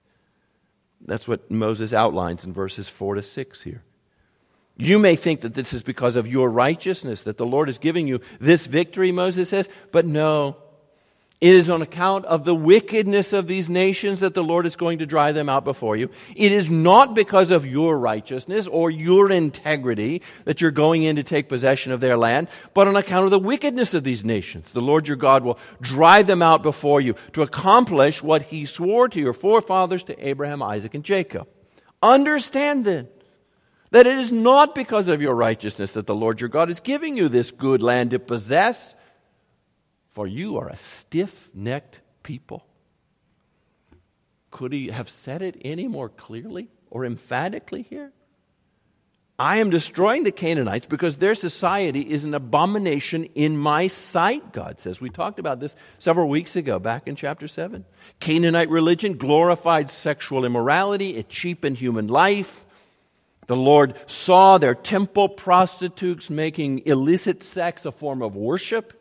That's 1.06 1.28
what 1.28 1.52
Moses 1.52 1.94
outlines 1.94 2.46
in 2.46 2.54
verses 2.54 2.88
4 2.88 3.16
to 3.16 3.24
6 3.24 3.62
here. 3.64 3.84
You 4.78 4.98
may 4.98 5.16
think 5.16 5.42
that 5.42 5.54
this 5.54 5.74
is 5.74 5.82
because 5.82 6.16
of 6.16 6.28
your 6.28 6.50
righteousness, 6.50 7.24
that 7.24 7.38
the 7.38 7.46
Lord 7.46 7.70
is 7.70 7.78
giving 7.78 8.08
you 8.08 8.22
this 8.40 8.66
victory, 8.66 9.12
Moses 9.12 9.50
says, 9.50 9.68
but 9.92 10.06
no. 10.06 10.58
It 11.42 11.56
is 11.56 11.72
on 11.72 11.82
account 11.82 12.26
of 12.26 12.46
the 12.46 12.54
wickedness 12.54 13.34
of 13.34 13.48
these 13.48 13.68
nations 13.68 14.20
that 14.20 14.36
the 14.36 14.44
Lord 14.44 14.68
is 14.68 14.76
going 14.76 15.00
to 15.00 15.08
drive 15.08 15.34
them 15.34 15.50
out 15.50 15.64
before 15.64 15.96
you. 15.96 16.12
It 16.36 16.52
is 16.52 16.70
not 16.70 17.16
because 17.16 17.50
of 17.50 17.66
your 17.66 17.98
righteousness 17.98 18.68
or 18.68 18.92
your 18.92 19.32
integrity 19.32 20.22
that 20.46 20.62
you're 20.62 20.70
going 20.70 21.02
in 21.02 21.16
to 21.16 21.24
take 21.24 21.50
possession 21.50 21.92
of 21.92 22.00
their 22.00 22.16
land, 22.16 22.48
but 22.76 22.88
on 22.88 22.96
account 22.96 23.26
of 23.26 23.32
the 23.32 23.40
wickedness 23.40 23.96
of 23.96 24.04
these 24.04 24.24
nations. 24.24 24.72
The 24.72 24.82
Lord 24.82 25.08
your 25.08 25.18
God 25.18 25.44
will 25.44 25.58
drive 25.82 26.28
them 26.28 26.44
out 26.44 26.62
before 26.62 27.02
you 27.02 27.16
to 27.34 27.42
accomplish 27.42 28.22
what 28.22 28.44
he 28.44 28.68
swore 28.68 29.10
to 29.10 29.20
your 29.20 29.34
forefathers, 29.34 30.04
to 30.04 30.28
Abraham, 30.28 30.62
Isaac, 30.62 30.94
and 30.94 31.04
Jacob. 31.04 31.48
Understand 32.04 32.86
then 32.86 33.08
that 33.90 34.06
it 34.06 34.20
is 34.20 34.32
not 34.32 34.76
because 34.76 35.08
of 35.08 35.24
your 35.24 35.34
righteousness 35.34 35.94
that 35.94 36.06
the 36.06 36.14
Lord 36.14 36.40
your 36.40 36.50
God 36.50 36.70
is 36.70 36.80
giving 36.80 37.18
you 37.18 37.30
this 37.30 37.50
good 37.50 37.82
land 37.82 38.12
to 38.12 38.20
possess, 38.20 38.96
for 40.12 40.28
you 40.28 40.58
are 40.58 40.70
a 40.70 40.76
stiff 40.76 41.50
necked 41.54 42.02
people. 42.24 42.66
Could 44.50 44.74
he 44.74 44.88
have 44.88 45.10
said 45.10 45.42
it 45.42 45.60
any 45.64 45.88
more 45.88 46.10
clearly? 46.10 46.70
or 46.92 47.06
emphatically 47.06 47.82
here. 47.82 48.12
I 49.40 49.58
am 49.58 49.72
destroying 49.72 50.24
the 50.24 50.32
Canaanites 50.32 50.86
because 50.86 51.16
their 51.16 51.34
society 51.34 52.02
is 52.02 52.26
an 52.26 52.36
abomination 52.36 53.24
in 53.34 53.58
my 53.58 53.88
sight, 53.88 54.54
God 54.54 54.80
says. 54.80 55.02
We 55.02 55.10
talked 55.10 55.40
about 55.40 55.60
this 55.60 55.76
several 55.98 56.30
weeks 56.30 56.56
ago, 56.56 56.78
back 56.78 57.08
in 57.08 57.16
chapter 57.16 57.48
7. 57.48 57.84
Canaanite 58.20 58.70
religion 58.70 59.18
glorified 59.18 59.90
sexual 59.90 60.46
immorality, 60.46 61.16
it 61.16 61.28
cheapened 61.28 61.78
human 61.78 62.06
life. 62.06 62.68
The 63.48 63.56
Lord 63.56 63.96
saw 64.06 64.60
their 64.60 64.76
temple 64.76 65.28
prostitutes 65.28 66.30
making 66.30 66.86
illicit 66.86 67.42
sex 67.42 67.86
a 67.86 67.92
form 67.92 68.22
of 68.22 68.36
worship. 68.36 69.01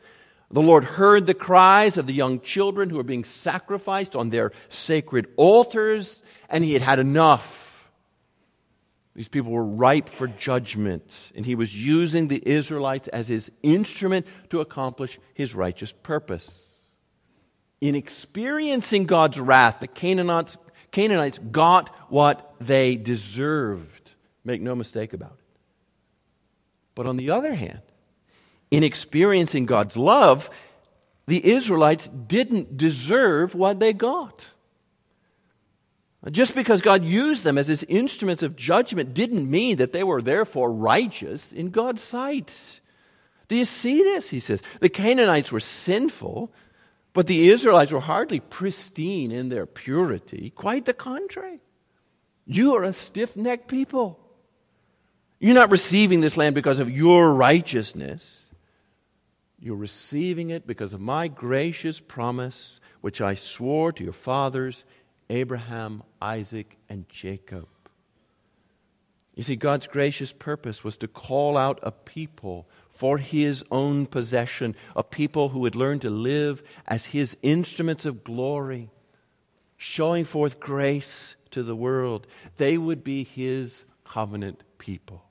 The 0.50 0.62
Lord 0.62 0.84
heard 0.84 1.26
the 1.26 1.34
cries 1.34 1.96
of 1.96 2.06
the 2.06 2.12
young 2.12 2.40
children 2.40 2.90
who 2.90 2.96
were 2.96 3.02
being 3.04 3.24
sacrificed 3.24 4.16
on 4.16 4.30
their 4.30 4.52
sacred 4.68 5.28
altars, 5.36 6.22
and 6.48 6.64
He 6.64 6.72
had 6.72 6.82
had 6.82 6.98
enough. 6.98 7.60
These 9.14 9.28
people 9.28 9.52
were 9.52 9.64
ripe 9.64 10.08
for 10.08 10.28
judgment, 10.28 11.04
and 11.34 11.44
he 11.44 11.54
was 11.54 11.74
using 11.74 12.28
the 12.28 12.42
Israelites 12.42 13.08
as 13.08 13.28
his 13.28 13.50
instrument 13.62 14.26
to 14.50 14.60
accomplish 14.60 15.18
his 15.34 15.54
righteous 15.54 15.92
purpose. 15.92 16.68
In 17.80 17.94
experiencing 17.94 19.06
God's 19.06 19.40
wrath, 19.40 19.80
the 19.80 19.88
Canaanites, 19.88 20.56
Canaanites 20.92 21.38
got 21.38 21.88
what 22.08 22.54
they 22.60 22.94
deserved. 22.96 24.12
Make 24.44 24.62
no 24.62 24.74
mistake 24.74 25.12
about 25.12 25.32
it. 25.32 25.58
But 26.94 27.06
on 27.06 27.16
the 27.16 27.30
other 27.30 27.54
hand, 27.54 27.82
in 28.70 28.84
experiencing 28.84 29.66
God's 29.66 29.96
love, 29.96 30.50
the 31.26 31.44
Israelites 31.52 32.08
didn't 32.08 32.76
deserve 32.76 33.54
what 33.54 33.80
they 33.80 33.92
got. 33.92 34.46
Just 36.30 36.54
because 36.54 36.82
God 36.82 37.02
used 37.02 37.44
them 37.44 37.56
as 37.56 37.66
his 37.66 37.82
instruments 37.84 38.42
of 38.42 38.56
judgment 38.56 39.14
didn't 39.14 39.50
mean 39.50 39.76
that 39.78 39.92
they 39.92 40.04
were 40.04 40.20
therefore 40.20 40.70
righteous 40.70 41.50
in 41.52 41.70
God's 41.70 42.02
sight. 42.02 42.80
Do 43.48 43.56
you 43.56 43.64
see 43.64 44.02
this? 44.02 44.28
He 44.28 44.38
says. 44.38 44.62
The 44.80 44.90
Canaanites 44.90 45.50
were 45.50 45.60
sinful, 45.60 46.52
but 47.14 47.26
the 47.26 47.48
Israelites 47.48 47.90
were 47.90 48.00
hardly 48.00 48.38
pristine 48.38 49.32
in 49.32 49.48
their 49.48 49.66
purity. 49.66 50.50
Quite 50.50 50.84
the 50.84 50.92
contrary. 50.92 51.60
You 52.46 52.76
are 52.76 52.84
a 52.84 52.92
stiff 52.92 53.34
necked 53.34 53.68
people. 53.68 54.20
You're 55.38 55.54
not 55.54 55.70
receiving 55.70 56.20
this 56.20 56.36
land 56.36 56.54
because 56.54 56.80
of 56.80 56.90
your 56.90 57.32
righteousness. 57.32 58.39
You're 59.60 59.76
receiving 59.76 60.50
it 60.50 60.66
because 60.66 60.92
of 60.94 61.00
my 61.00 61.28
gracious 61.28 62.00
promise, 62.00 62.80
which 63.02 63.20
I 63.20 63.34
swore 63.34 63.92
to 63.92 64.04
your 64.04 64.14
fathers 64.14 64.86
Abraham, 65.28 66.02
Isaac, 66.20 66.76
and 66.88 67.08
Jacob. 67.08 67.68
You 69.34 69.42
see, 69.42 69.56
God's 69.56 69.86
gracious 69.86 70.32
purpose 70.32 70.82
was 70.82 70.96
to 70.98 71.08
call 71.08 71.56
out 71.56 71.78
a 71.82 71.92
people 71.92 72.68
for 72.88 73.18
his 73.18 73.64
own 73.70 74.06
possession, 74.06 74.74
a 74.96 75.02
people 75.02 75.50
who 75.50 75.60
would 75.60 75.74
learn 75.74 76.00
to 76.00 76.10
live 76.10 76.62
as 76.86 77.06
his 77.06 77.36
instruments 77.42 78.04
of 78.04 78.24
glory, 78.24 78.90
showing 79.76 80.24
forth 80.24 80.58
grace 80.58 81.36
to 81.52 81.62
the 81.62 81.76
world. 81.76 82.26
They 82.56 82.76
would 82.76 83.04
be 83.04 83.24
his 83.24 83.84
covenant 84.04 84.62
people. 84.78 85.29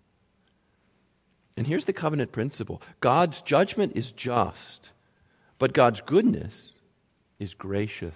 And 1.59 1.67
here's 1.67 1.83
the 1.83 1.91
covenant 1.91 2.31
principle 2.31 2.81
God's 3.01 3.41
judgment 3.41 3.91
is 3.97 4.13
just, 4.13 4.91
but 5.57 5.73
God's 5.73 5.99
goodness 5.99 6.77
is 7.37 7.53
gracious. 7.53 8.15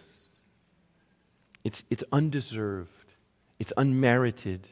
It's, 1.65 1.83
it's 1.89 2.05
undeserved, 2.13 3.13
it's 3.59 3.73
unmerited. 3.75 4.69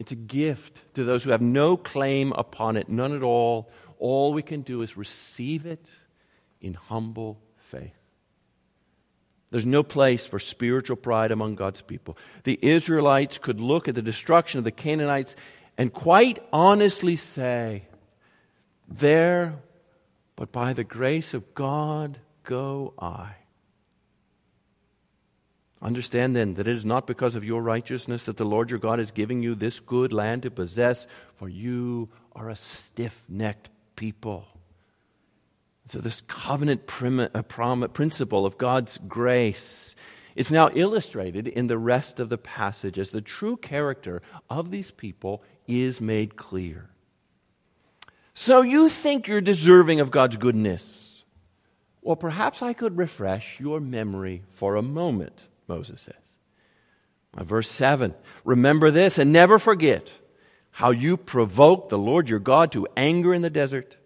It's 0.00 0.10
a 0.10 0.16
gift 0.16 0.82
to 0.94 1.04
those 1.04 1.22
who 1.22 1.30
have 1.30 1.42
no 1.42 1.76
claim 1.76 2.32
upon 2.32 2.76
it, 2.76 2.88
none 2.88 3.14
at 3.14 3.22
all. 3.22 3.70
All 4.00 4.32
we 4.32 4.42
can 4.42 4.62
do 4.62 4.82
is 4.82 4.96
receive 4.96 5.64
it 5.64 5.88
in 6.60 6.74
humble 6.74 7.38
faith. 7.70 7.92
There's 9.50 9.66
no 9.66 9.82
place 9.84 10.26
for 10.26 10.38
spiritual 10.38 10.96
pride 10.96 11.30
among 11.30 11.54
God's 11.54 11.82
people. 11.82 12.16
The 12.44 12.58
Israelites 12.62 13.38
could 13.38 13.60
look 13.60 13.86
at 13.86 13.94
the 13.94 14.02
destruction 14.02 14.58
of 14.58 14.64
the 14.64 14.70
Canaanites 14.72 15.36
and 15.80 15.90
quite 15.90 16.38
honestly 16.52 17.16
say, 17.16 17.84
There, 18.86 19.54
but 20.36 20.52
by 20.52 20.74
the 20.74 20.84
grace 20.84 21.32
of 21.32 21.54
God 21.54 22.18
go 22.42 22.92
I. 22.98 23.36
Understand 25.80 26.36
then 26.36 26.52
that 26.54 26.68
it 26.68 26.76
is 26.76 26.84
not 26.84 27.06
because 27.06 27.34
of 27.34 27.44
your 27.44 27.62
righteousness 27.62 28.26
that 28.26 28.36
the 28.36 28.44
Lord 28.44 28.68
your 28.68 28.78
God 28.78 29.00
is 29.00 29.10
giving 29.10 29.42
you 29.42 29.54
this 29.54 29.80
good 29.80 30.12
land 30.12 30.42
to 30.42 30.50
possess, 30.50 31.06
for 31.36 31.48
you 31.48 32.10
are 32.36 32.50
a 32.50 32.56
stiff 32.56 33.24
necked 33.26 33.70
people. 33.96 34.48
So, 35.88 35.98
this 36.00 36.20
covenant 36.28 36.82
uh, 37.34 37.42
principle 37.88 38.44
of 38.44 38.58
God's 38.58 38.98
grace 39.08 39.96
is 40.36 40.50
now 40.50 40.68
illustrated 40.74 41.48
in 41.48 41.68
the 41.68 41.78
rest 41.78 42.20
of 42.20 42.28
the 42.28 42.38
passage 42.38 42.98
as 42.98 43.10
the 43.10 43.22
true 43.22 43.56
character 43.56 44.20
of 44.50 44.70
these 44.70 44.90
people 44.90 45.42
is 45.70 46.00
made 46.00 46.36
clear. 46.36 46.90
So, 48.34 48.62
you 48.62 48.88
think 48.88 49.26
you're 49.26 49.40
deserving 49.40 50.00
of 50.00 50.10
God's 50.10 50.36
goodness? 50.36 51.24
Well, 52.02 52.16
perhaps 52.16 52.62
I 52.62 52.72
could 52.72 52.96
refresh 52.96 53.60
your 53.60 53.80
memory 53.80 54.42
for 54.52 54.76
a 54.76 54.82
moment. 54.82 55.44
Moses 55.68 56.00
says. 56.00 56.14
Verse 57.36 57.70
7 57.70 58.14
Remember 58.44 58.90
this 58.90 59.18
and 59.18 59.32
never 59.32 59.58
forget 59.58 60.12
how 60.72 60.90
you 60.90 61.16
provoked 61.16 61.88
the 61.88 61.98
Lord 61.98 62.28
your 62.28 62.38
God 62.38 62.72
to 62.72 62.86
anger 62.96 63.34
in 63.34 63.42
the 63.42 63.50
desert. 63.50 63.96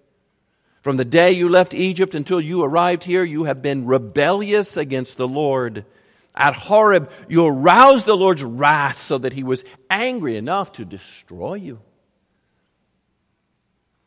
From 0.82 0.96
the 0.96 1.04
day 1.04 1.32
you 1.32 1.48
left 1.48 1.72
Egypt 1.72 2.14
until 2.14 2.40
you 2.40 2.62
arrived 2.62 3.04
here, 3.04 3.24
you 3.24 3.44
have 3.44 3.62
been 3.62 3.86
rebellious 3.86 4.76
against 4.76 5.16
the 5.16 5.28
Lord. 5.28 5.86
At 6.34 6.54
Horeb, 6.54 7.10
you 7.28 7.46
aroused 7.46 8.06
the 8.06 8.16
Lord's 8.16 8.42
wrath 8.42 9.02
so 9.02 9.18
that 9.18 9.34
he 9.34 9.44
was 9.44 9.64
angry 9.88 10.36
enough 10.36 10.72
to 10.72 10.84
destroy 10.84 11.54
you. 11.54 11.80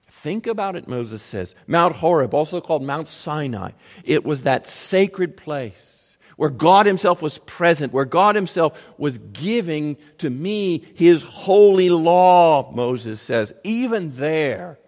Think 0.10 0.48
about 0.48 0.76
it, 0.76 0.88
Moses 0.88 1.22
says. 1.22 1.56
Mount 1.68 1.96
Horeb, 1.96 2.34
also 2.34 2.60
called 2.60 2.84
Mount 2.84 3.08
Sinai, 3.08 3.72
it 4.04 4.26
was 4.26 4.44
that 4.44 4.68
sacred 4.68 5.38
place 5.38 5.98
where 6.38 6.50
God 6.50 6.86
Himself 6.86 7.22
was 7.22 7.40
present, 7.40 7.94
where 7.94 8.06
God 8.06 8.36
Himself 8.36 8.82
was 8.98 9.18
giving 9.18 9.98
to 10.20 10.30
me 10.30 10.86
His 10.96 11.24
holy 11.24 11.90
law, 11.90 12.72
Moses 12.72 13.20
says. 13.22 13.54
Even 13.64 14.16
there, 14.16 14.80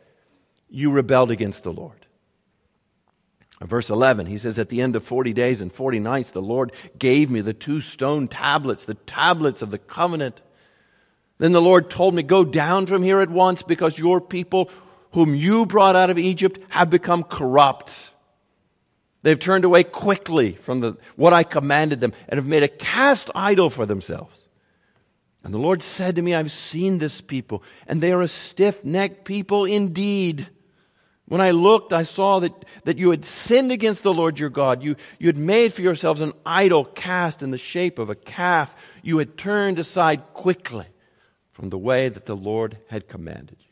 you 0.69 0.91
rebelled 0.91 1.31
against 1.31 1.63
the 1.63 1.73
Lord. 1.73 1.98
Verse 3.61 3.89
11, 3.89 4.27
he 4.27 4.37
says, 4.37 4.57
At 4.57 4.69
the 4.69 4.81
end 4.81 4.95
of 4.95 5.03
40 5.03 5.33
days 5.33 5.59
and 5.59 5.71
40 5.71 5.99
nights, 5.99 6.31
the 6.31 6.41
Lord 6.41 6.71
gave 6.97 7.29
me 7.29 7.41
the 7.41 7.53
two 7.53 7.81
stone 7.81 8.27
tablets, 8.27 8.85
the 8.85 8.93
tablets 8.93 9.61
of 9.61 9.69
the 9.69 9.77
covenant. 9.77 10.41
Then 11.39 11.51
the 11.51 11.61
Lord 11.61 11.89
told 11.89 12.13
me, 12.13 12.23
Go 12.23 12.45
down 12.45 12.85
from 12.85 13.03
here 13.03 13.19
at 13.19 13.29
once 13.29 13.61
because 13.61 13.99
your 13.99 14.21
people, 14.21 14.69
whom 15.11 15.35
you 15.35 15.65
brought 15.65 15.97
out 15.97 16.09
of 16.09 16.17
Egypt, 16.17 16.59
have 16.69 16.89
become 16.89 17.23
corrupt. 17.23 18.11
They've 19.23 19.39
turned 19.39 19.65
away 19.65 19.83
quickly 19.83 20.53
from 20.53 20.79
the, 20.79 20.97
what 21.17 21.33
I 21.33 21.43
commanded 21.43 21.99
them 21.99 22.13
and 22.29 22.37
have 22.37 22.47
made 22.47 22.63
a 22.63 22.69
cast 22.69 23.29
idol 23.35 23.69
for 23.69 23.85
themselves. 23.85 24.47
And 25.43 25.53
the 25.53 25.57
Lord 25.57 25.83
said 25.83 26.15
to 26.15 26.21
me, 26.21 26.33
I've 26.33 26.51
seen 26.51 26.99
this 26.99 27.19
people, 27.19 27.63
and 27.87 28.01
they 28.01 28.13
are 28.13 28.21
a 28.21 28.27
stiff 28.29 28.83
necked 28.85 29.25
people 29.25 29.65
indeed. 29.65 30.47
When 31.29 31.41
I 31.41 31.51
looked, 31.51 31.93
I 31.93 32.03
saw 32.03 32.39
that, 32.39 32.65
that 32.85 32.97
you 32.97 33.11
had 33.11 33.23
sinned 33.23 33.71
against 33.71 34.01
the 34.01 34.13
Lord 34.13 34.39
your 34.39 34.49
God. 34.49 34.81
You, 34.81 34.95
you 35.19 35.27
had 35.27 35.37
made 35.37 35.73
for 35.73 35.83
yourselves 35.83 36.21
an 36.21 36.33
idol 36.43 36.83
cast 36.83 37.43
in 37.43 37.51
the 37.51 37.57
shape 37.57 37.99
of 37.99 38.09
a 38.09 38.15
calf. 38.15 38.75
You 39.03 39.19
had 39.19 39.37
turned 39.37 39.77
aside 39.77 40.33
quickly 40.33 40.87
from 41.51 41.69
the 41.69 41.77
way 41.77 42.09
that 42.09 42.25
the 42.25 42.35
Lord 42.35 42.79
had 42.87 43.07
commanded 43.07 43.57
you. 43.59 43.65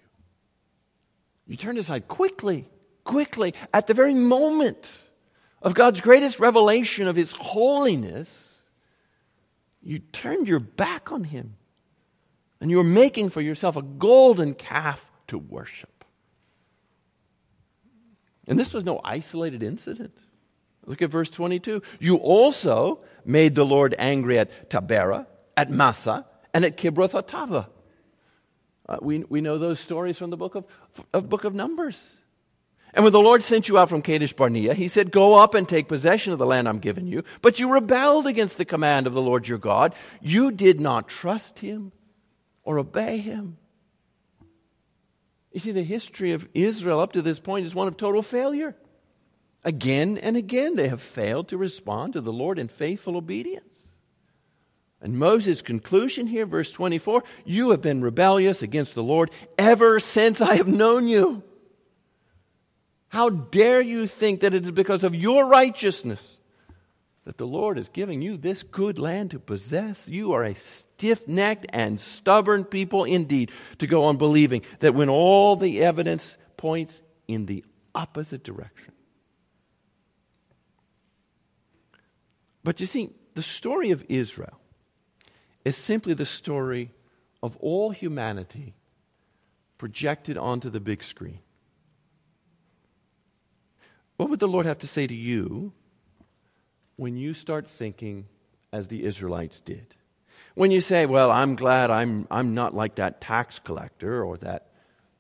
You 1.48 1.58
turned 1.58 1.80
aside 1.80 2.08
quickly, 2.08 2.70
quickly, 3.04 3.56
at 3.74 3.88
the 3.88 3.96
very 3.96 4.14
moment 4.14 5.10
of 5.64 5.74
God's 5.74 6.00
greatest 6.00 6.40
revelation 6.40 7.08
of 7.08 7.16
His 7.16 7.32
holiness, 7.32 8.62
you 9.82 9.98
turned 9.98 10.48
your 10.48 10.60
back 10.60 11.12
on 11.12 11.24
Him 11.24 11.56
and 12.62 12.70
you 12.70 12.78
were 12.78 12.84
making 12.84 13.30
for 13.30 13.42
yourself 13.42 13.78
a 13.78 13.82
golden 13.82 14.54
calf 14.54 15.12
to 15.28 15.40
worship. 15.40 15.97
And 18.48 18.60
this 18.60 18.74
was 18.74 18.86
no 18.86 19.01
isolated 19.04 19.62
incident. 19.62 20.18
Look 20.86 21.01
at 21.01 21.10
verse 21.10 21.30
22. 21.30 21.82
You 22.00 22.16
also 22.16 23.01
made 23.25 23.56
the 23.56 23.66
Lord 23.66 23.94
angry 24.00 24.39
at 24.39 24.70
Taberah, 24.70 25.27
at 25.56 25.70
Massah, 25.70 26.25
and 26.54 26.63
at 26.63 26.77
Kibroth 26.77 27.13
Uh, 28.88 28.98
we, 29.01 29.20
we 29.25 29.42
know 29.42 29.58
those 29.58 29.82
stories 29.82 30.18
from 30.18 30.30
the 30.30 30.38
book 30.38 30.56
of, 30.56 30.66
of, 31.13 31.27
book 31.27 31.44
of 31.44 31.54
Numbers. 31.54 32.01
And 32.94 33.04
when 33.04 33.12
the 33.12 33.20
Lord 33.20 33.44
sent 33.44 33.68
you 33.68 33.77
out 33.77 33.89
from 33.89 34.01
Kadesh 34.01 34.32
Barnea, 34.32 34.74
he 34.74 34.88
said, 34.88 35.12
Go 35.12 35.36
up 35.36 35.54
and 35.54 35.68
take 35.68 35.89
possession 35.89 36.32
of 36.32 36.39
the 36.39 36.46
land 36.46 36.70
I'm 36.70 36.80
giving 36.80 37.06
you. 37.06 37.25
But 37.42 37.60
you 37.60 37.70
rebelled 37.70 38.25
against 38.25 38.58
the 38.58 38.63
command 38.63 39.08
of 39.08 39.13
the 39.13 39.22
Lord 39.22 39.46
your 39.46 39.58
God. 39.58 39.94
You 40.22 40.51
did 40.51 40.80
not 40.80 41.10
trust 41.10 41.60
him 41.60 41.92
or 42.63 42.80
obey 42.80 43.18
him. 43.18 43.58
You 45.51 45.60
see, 45.60 45.72
the 45.72 45.84
history 45.84 46.32
of 46.32 46.48
Israel 46.54 47.00
up 47.00 47.13
to 47.13 47.22
this 47.22 47.39
point 47.39 47.66
is 47.66 47.74
one 47.74 47.88
of 47.88 47.98
total 47.98 48.22
failure. 48.22 48.75
Again 49.63 50.18
and 50.18 50.38
again, 50.38 50.75
they 50.75 50.88
have 50.88 51.01
failed 51.01 51.50
to 51.50 51.58
respond 51.58 52.13
to 52.13 52.22
the 52.22 52.34
Lord 52.34 52.60
in 52.60 52.68
faithful 52.68 53.18
obedience. 53.18 53.66
And 55.01 55.20
Moses' 55.20 55.62
conclusion 55.62 56.27
here, 56.27 56.46
verse 56.46 56.72
24 56.72 57.24
You 57.46 57.72
have 57.72 57.82
been 57.82 58.01
rebellious 58.01 58.62
against 58.62 58.96
the 58.96 59.04
Lord 59.04 59.32
ever 59.58 60.00
since 60.00 60.42
I 60.42 60.56
have 60.56 60.68
known 60.68 61.08
you. 61.08 61.44
How 63.10 63.30
dare 63.30 63.82
you 63.82 64.08
think 64.08 64.42
that 64.42 64.54
it 64.54 64.63
is 64.63 64.72
because 64.72 65.04
of 65.04 65.16
your 65.16 65.46
righteousness 65.46 66.39
that 67.27 67.38
the 67.38 67.46
Lord 67.46 67.77
is 67.77 67.89
giving 67.89 68.22
you 68.22 68.38
this 68.38 68.63
good 68.63 68.98
land 68.98 69.31
to 69.31 69.39
possess? 69.39 70.07
You 70.07 70.31
are 70.31 70.46
a 70.46 70.55
stiff 70.55 71.27
necked 71.27 71.65
and 71.74 72.00
stubborn 72.00 72.63
people 72.63 73.03
indeed 73.03 73.51
to 73.79 73.86
go 73.86 74.05
on 74.05 74.15
believing 74.15 74.62
that 74.79 74.93
when 74.93 75.10
all 75.10 75.57
the 75.57 75.84
evidence 75.84 76.38
points 76.55 77.01
in 77.27 77.46
the 77.46 77.65
opposite 77.93 78.46
direction. 78.46 78.93
But 82.63 82.79
you 82.79 82.86
see, 82.86 83.10
the 83.36 83.43
story 83.43 83.91
of 83.91 84.05
Israel 84.07 84.62
is 85.65 85.75
simply 85.75 86.13
the 86.13 86.25
story 86.25 86.93
of 87.43 87.57
all 87.57 87.89
humanity 87.89 88.74
projected 89.77 90.38
onto 90.38 90.69
the 90.69 90.79
big 90.79 91.03
screen. 91.03 91.39
What 94.15 94.29
would 94.29 94.39
the 94.39 94.48
Lord 94.48 94.65
have 94.65 94.79
to 94.79 94.88
say 94.88 95.07
to 95.07 95.13
you 95.13 95.74
when 96.98 97.16
you 97.16 97.34
start 97.34 97.68
thinking 97.68 98.25
as 98.74 98.88
the 98.88 99.06
Israelites 99.06 99.62
did? 99.62 99.96
When 100.56 100.72
you 100.72 100.82
say, 100.82 101.06
Well, 101.06 101.32
I'm 101.32 101.56
glad 101.56 101.89
I'm, 101.89 102.27
I'm 102.30 102.54
not 102.54 102.74
like 102.74 102.96
that 102.96 103.22
tax 103.22 103.60
collector 103.60 104.24
or 104.24 104.38
that 104.38 104.68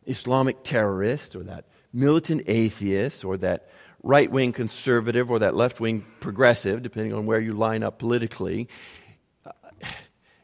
Islamic 0.05 0.63
terrorist 0.63 1.35
or 1.35 1.43
that 1.43 1.65
militant 1.93 2.43
atheist 2.47 3.23
or 3.23 3.37
that 3.37 3.69
right 4.03 4.31
wing 4.31 4.53
conservative 4.53 5.31
or 5.31 5.39
that 5.39 5.55
left 5.55 5.79
wing 5.79 6.03
progressive, 6.19 6.81
depending 6.81 7.13
on 7.13 7.25
where 7.25 7.39
you 7.39 7.53
line 7.53 7.83
up 7.83 7.99
politically, 7.99 8.67
uh, 9.45 9.51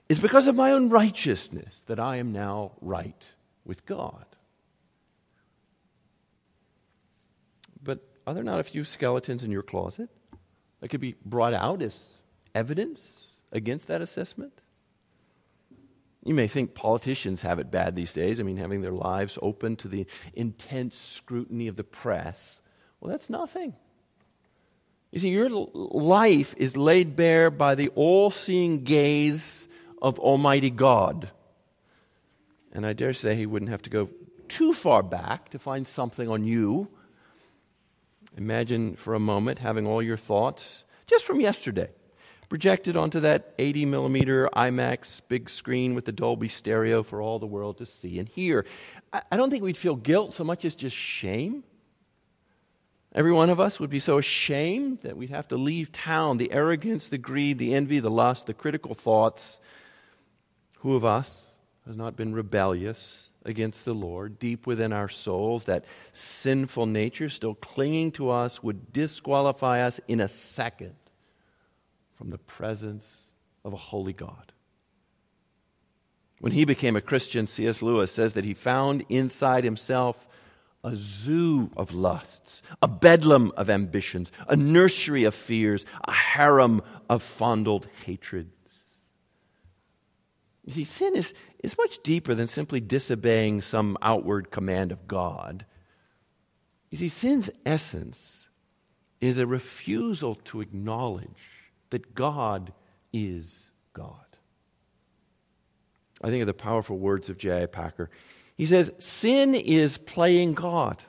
it's 0.10 0.20
because 0.20 0.48
of 0.48 0.56
my 0.56 0.72
own 0.72 0.90
righteousness 0.90 1.82
that 1.88 2.00
I 2.00 2.18
am 2.18 2.32
now 2.32 2.74
right 2.82 3.24
with 3.66 3.86
God. 3.86 4.26
But 7.82 8.00
are 8.28 8.34
there 8.34 8.44
not 8.44 8.60
a 8.60 8.64
few 8.64 8.84
skeletons 8.84 9.44
in 9.44 9.52
your 9.52 9.64
closet 9.64 10.10
that 10.84 10.90
could 10.90 11.00
be 11.00 11.16
brought 11.24 11.54
out 11.54 11.82
as 11.82 12.10
evidence 12.54 13.28
against 13.54 13.88
that 13.88 14.02
assessment? 14.02 14.52
You 16.26 16.34
may 16.34 16.50
think 16.50 16.76
politicians 16.76 17.42
have 17.44 17.58
it 17.58 17.72
bad 17.72 17.96
these 17.96 18.12
days. 18.12 18.38
I 18.38 18.44
mean, 18.44 18.58
having 18.58 18.82
their 18.82 18.92
lives 18.92 19.40
open 19.42 19.78
to 19.78 19.88
the 19.88 20.06
intense 20.34 20.98
scrutiny 20.98 21.70
of 21.70 21.78
the 21.78 21.86
press. 21.86 22.62
Well, 23.00 23.10
that's 23.10 23.30
nothing. 23.30 23.76
You 25.10 25.20
see, 25.20 25.30
your 25.30 25.50
life 25.50 26.54
is 26.58 26.76
laid 26.76 27.16
bare 27.16 27.50
by 27.50 27.76
the 27.76 27.88
all 27.96 28.30
seeing 28.30 28.84
gaze 28.84 29.70
of 30.02 30.20
Almighty 30.20 30.70
God. 30.70 31.30
And 32.74 32.86
I 32.86 32.92
dare 32.92 33.14
say 33.14 33.38
he 33.38 33.46
wouldn't 33.46 33.72
have 33.72 33.84
to 33.84 33.90
go 33.90 34.10
too 34.50 34.74
far 34.74 35.02
back 35.02 35.48
to 35.52 35.60
find 35.60 35.88
something 35.88 36.28
on 36.28 36.44
you 36.44 36.90
Imagine 38.38 38.96
for 38.96 39.14
a 39.14 39.20
moment 39.20 39.60
having 39.60 39.86
all 39.86 40.02
your 40.02 40.18
thoughts, 40.18 40.86
just 41.06 41.26
from 41.26 41.40
yesterday, 41.40 41.90
projected 42.50 42.98
onto 42.98 43.20
that 43.20 43.54
80 43.60 43.86
millimeter 43.86 44.50
IMAX 44.56 45.22
big 45.28 45.50
screen 45.50 45.94
with 45.94 46.06
the 46.06 46.12
Dolby 46.12 46.48
stereo 46.48 47.04
for 47.04 47.22
all 47.22 47.40
the 47.40 47.46
world 47.46 47.78
to 47.78 47.86
see 47.86 48.20
and 48.20 48.28
hear. 48.28 48.66
I 49.32 49.38
don't 49.38 49.50
think 49.50 49.64
we'd 49.64 49.78
feel 49.78 49.96
guilt 49.96 50.34
so 50.34 50.44
much 50.44 50.66
as 50.66 50.76
just 50.76 50.96
shame. 50.96 51.64
Every 53.16 53.32
one 53.32 53.52
of 53.52 53.60
us 53.60 53.80
would 53.80 53.92
be 53.92 54.00
so 54.00 54.18
ashamed 54.18 55.02
that 55.02 55.16
we'd 55.16 55.30
have 55.30 55.48
to 55.50 55.56
leave 55.56 55.92
town. 55.92 56.38
The 56.38 56.52
arrogance, 56.52 57.08
the 57.08 57.20
greed, 57.20 57.60
the 57.60 57.76
envy, 57.76 58.00
the 58.00 58.10
lust, 58.10 58.48
the 58.48 58.56
critical 58.56 58.96
thoughts. 58.96 59.60
Who 60.80 60.96
of 60.96 61.06
us 61.06 61.52
has 61.86 61.96
not 61.96 62.16
been 62.16 62.34
rebellious 62.34 63.30
against 63.46 63.86
the 63.86 63.94
Lord 63.94 64.40
deep 64.40 64.66
within 64.66 64.94
our 64.94 65.10
souls, 65.10 65.66
that 65.66 65.86
sinful 66.12 66.86
nature 66.86 67.30
still 67.30 67.56
clinging 67.56 68.12
to 68.14 68.30
us 68.30 68.64
would 68.64 68.94
disqualify 68.94 69.82
us 69.82 70.00
in 70.08 70.20
a 70.20 70.28
second 70.28 70.96
from 72.16 72.30
the 72.30 72.38
presence 72.38 73.32
of 73.66 73.74
a 73.74 73.78
holy 73.78 74.14
God. 74.14 74.52
When 76.40 76.52
he 76.52 76.66
became 76.66 76.96
a 76.96 77.02
Christian, 77.02 77.48
C.S. 77.48 77.82
Lewis 77.82 78.12
says 78.12 78.34
that 78.34 78.46
he 78.46 78.54
found 78.54 79.06
inside 79.08 79.64
himself 79.64 80.28
a 80.84 80.96
zoo 80.96 81.72
of 81.78 81.94
lusts, 81.94 82.62
a 82.82 82.88
bedlam 82.88 83.52
of 83.56 83.70
ambitions, 83.70 84.32
a 84.50 84.56
nursery 84.56 85.24
of 85.24 85.34
fears, 85.34 85.86
a 86.06 86.12
harem 86.12 86.82
of 87.10 87.24
fondled 87.24 87.88
hatreds. 88.06 88.50
You 90.66 90.74
see, 90.74 90.84
sin 90.84 91.16
is, 91.16 91.34
is 91.62 91.78
much 91.78 92.02
deeper 92.04 92.34
than 92.34 92.48
simply 92.48 92.80
disobeying 92.80 93.62
some 93.62 93.98
outward 94.02 94.50
command 94.50 94.92
of 94.92 95.08
God. 95.08 95.66
You 96.90 96.98
see, 96.98 97.10
sin's 97.10 97.50
essence 97.66 98.48
is 99.20 99.40
a 99.40 99.48
refusal 99.48 100.36
to 100.46 100.62
acknowledge 100.62 101.28
that 101.90 102.16
God 102.16 102.74
is 103.12 103.72
God. 103.94 104.18
I 106.22 106.30
think 106.30 106.42
of 106.42 106.48
the 106.48 106.54
powerful 106.54 106.98
words 106.98 107.30
of 107.30 107.38
J.I. 107.38 107.66
Packer. 107.66 108.10
He 108.56 108.66
says, 108.66 108.92
Sin 109.00 109.56
is 109.56 109.98
playing 109.98 110.54
God. 110.54 111.04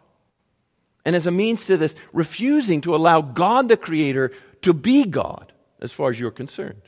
And 1.05 1.15
as 1.15 1.27
a 1.27 1.31
means 1.31 1.67
to 1.67 1.77
this, 1.77 1.95
refusing 2.13 2.81
to 2.83 2.95
allow 2.95 3.21
God 3.21 3.69
the 3.69 3.77
Creator 3.77 4.33
to 4.63 4.73
be 4.73 5.05
God 5.05 5.53
as 5.81 5.93
far 5.93 6.11
as 6.11 6.19
you're 6.19 6.31
concerned. 6.31 6.83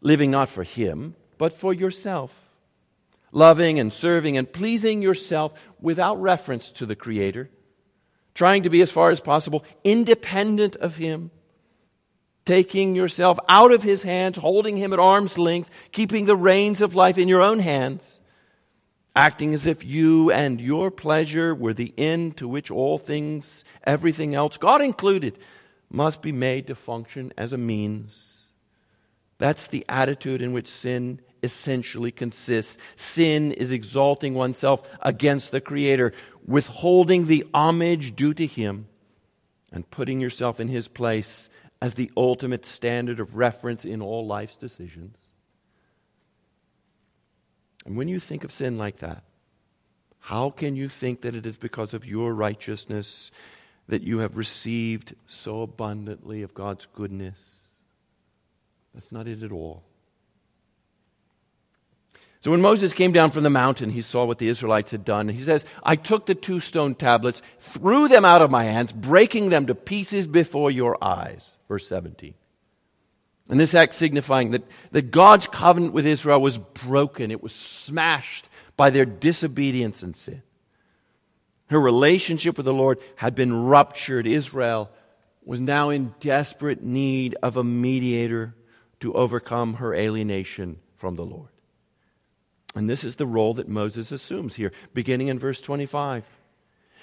Living 0.00 0.30
not 0.30 0.48
for 0.48 0.62
Him, 0.62 1.16
but 1.42 1.52
for 1.52 1.74
yourself 1.74 2.32
loving 3.32 3.80
and 3.80 3.92
serving 3.92 4.36
and 4.36 4.52
pleasing 4.52 5.02
yourself 5.02 5.52
without 5.80 6.22
reference 6.22 6.70
to 6.70 6.86
the 6.86 6.94
Creator, 6.94 7.50
trying 8.32 8.62
to 8.62 8.70
be 8.70 8.80
as 8.80 8.92
far 8.92 9.10
as 9.10 9.18
possible 9.18 9.64
independent 9.82 10.76
of 10.76 10.94
Him, 10.94 11.32
taking 12.44 12.94
yourself 12.94 13.40
out 13.48 13.72
of 13.72 13.82
His 13.82 14.04
hands, 14.04 14.38
holding 14.38 14.76
Him 14.76 14.92
at 14.92 15.00
arm's 15.00 15.36
length, 15.36 15.68
keeping 15.90 16.26
the 16.26 16.36
reins 16.36 16.80
of 16.80 16.94
life 16.94 17.18
in 17.18 17.26
your 17.26 17.42
own 17.42 17.58
hands, 17.58 18.20
acting 19.16 19.52
as 19.52 19.66
if 19.66 19.84
you 19.84 20.30
and 20.30 20.60
your 20.60 20.92
pleasure 20.92 21.56
were 21.56 21.74
the 21.74 21.92
end 21.98 22.36
to 22.36 22.46
which 22.46 22.70
all 22.70 22.98
things, 22.98 23.64
everything 23.82 24.32
else, 24.32 24.58
God 24.58 24.80
included, 24.80 25.40
must 25.90 26.22
be 26.22 26.30
made 26.30 26.68
to 26.68 26.76
function 26.76 27.32
as 27.36 27.52
a 27.52 27.58
means. 27.58 28.28
That's 29.38 29.66
the 29.66 29.84
attitude 29.88 30.40
in 30.40 30.52
which 30.52 30.68
sin 30.68 31.20
essentially 31.42 32.12
consists. 32.12 32.78
Sin 32.96 33.52
is 33.52 33.72
exalting 33.72 34.34
oneself 34.34 34.82
against 35.00 35.50
the 35.52 35.60
Creator, 35.60 36.12
withholding 36.46 37.26
the 37.26 37.44
homage 37.52 38.14
due 38.14 38.34
to 38.34 38.46
Him, 38.46 38.86
and 39.72 39.90
putting 39.90 40.20
yourself 40.20 40.60
in 40.60 40.68
His 40.68 40.88
place 40.88 41.48
as 41.80 41.94
the 41.94 42.10
ultimate 42.16 42.64
standard 42.64 43.18
of 43.18 43.36
reference 43.36 43.84
in 43.84 44.00
all 44.00 44.26
life's 44.26 44.56
decisions. 44.56 45.16
And 47.84 47.96
when 47.96 48.08
you 48.08 48.20
think 48.20 48.44
of 48.44 48.52
sin 48.52 48.78
like 48.78 48.98
that, 48.98 49.24
how 50.20 50.50
can 50.50 50.76
you 50.76 50.88
think 50.88 51.22
that 51.22 51.34
it 51.34 51.46
is 51.46 51.56
because 51.56 51.94
of 51.94 52.06
your 52.06 52.32
righteousness 52.32 53.32
that 53.88 54.02
you 54.02 54.18
have 54.18 54.36
received 54.36 55.16
so 55.26 55.62
abundantly 55.62 56.42
of 56.42 56.54
God's 56.54 56.86
goodness? 56.94 57.38
That's 58.94 59.10
not 59.10 59.26
it 59.26 59.42
at 59.42 59.50
all. 59.50 59.82
So 62.42 62.50
when 62.50 62.60
Moses 62.60 62.92
came 62.92 63.12
down 63.12 63.30
from 63.30 63.44
the 63.44 63.50
mountain, 63.50 63.90
he 63.90 64.02
saw 64.02 64.24
what 64.24 64.38
the 64.38 64.48
Israelites 64.48 64.90
had 64.90 65.04
done. 65.04 65.28
And 65.28 65.38
he 65.38 65.44
says, 65.44 65.64
I 65.84 65.94
took 65.94 66.26
the 66.26 66.34
two 66.34 66.58
stone 66.58 66.96
tablets, 66.96 67.40
threw 67.60 68.08
them 68.08 68.24
out 68.24 68.42
of 68.42 68.50
my 68.50 68.64
hands, 68.64 68.92
breaking 68.92 69.48
them 69.48 69.66
to 69.66 69.76
pieces 69.76 70.26
before 70.26 70.68
your 70.72 71.02
eyes. 71.02 71.52
Verse 71.68 71.86
17. 71.86 72.34
And 73.48 73.60
this 73.60 73.76
act 73.76 73.94
signifying 73.94 74.50
that, 74.50 74.64
that 74.90 75.12
God's 75.12 75.46
covenant 75.46 75.94
with 75.94 76.04
Israel 76.04 76.40
was 76.40 76.58
broken, 76.58 77.30
it 77.30 77.44
was 77.44 77.54
smashed 77.54 78.48
by 78.76 78.90
their 78.90 79.04
disobedience 79.04 80.02
and 80.02 80.16
sin. 80.16 80.42
Her 81.66 81.80
relationship 81.80 82.56
with 82.56 82.66
the 82.66 82.74
Lord 82.74 82.98
had 83.14 83.36
been 83.36 83.66
ruptured. 83.66 84.26
Israel 84.26 84.90
was 85.44 85.60
now 85.60 85.90
in 85.90 86.12
desperate 86.18 86.82
need 86.82 87.36
of 87.40 87.56
a 87.56 87.62
mediator 87.62 88.56
to 88.98 89.14
overcome 89.14 89.74
her 89.74 89.94
alienation 89.94 90.80
from 90.96 91.14
the 91.14 91.24
Lord. 91.24 91.51
And 92.74 92.88
this 92.88 93.04
is 93.04 93.16
the 93.16 93.26
role 93.26 93.54
that 93.54 93.68
Moses 93.68 94.12
assumes 94.12 94.54
here, 94.54 94.72
beginning 94.94 95.28
in 95.28 95.38
verse 95.38 95.60
25. 95.60 96.24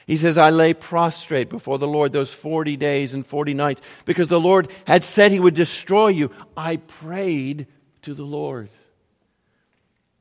He 0.08 0.17
says, 0.17 0.39
I 0.39 0.49
lay 0.49 0.73
prostrate 0.73 1.49
before 1.49 1.77
the 1.77 1.88
Lord 1.88 2.12
those 2.12 2.34
40 2.34 2.75
days 2.77 3.13
and 3.13 3.25
40 3.25 3.53
nights 3.53 3.82
because 4.05 4.27
the 4.27 4.39
Lord 4.39 4.71
had 4.88 5.03
said 5.03 5.32
he 5.32 5.39
would 5.39 5.53
destroy 5.53 6.08
you. 6.08 6.32
I 6.58 6.77
prayed 6.77 7.67
to 8.01 8.15
the 8.15 8.23
Lord. 8.23 8.69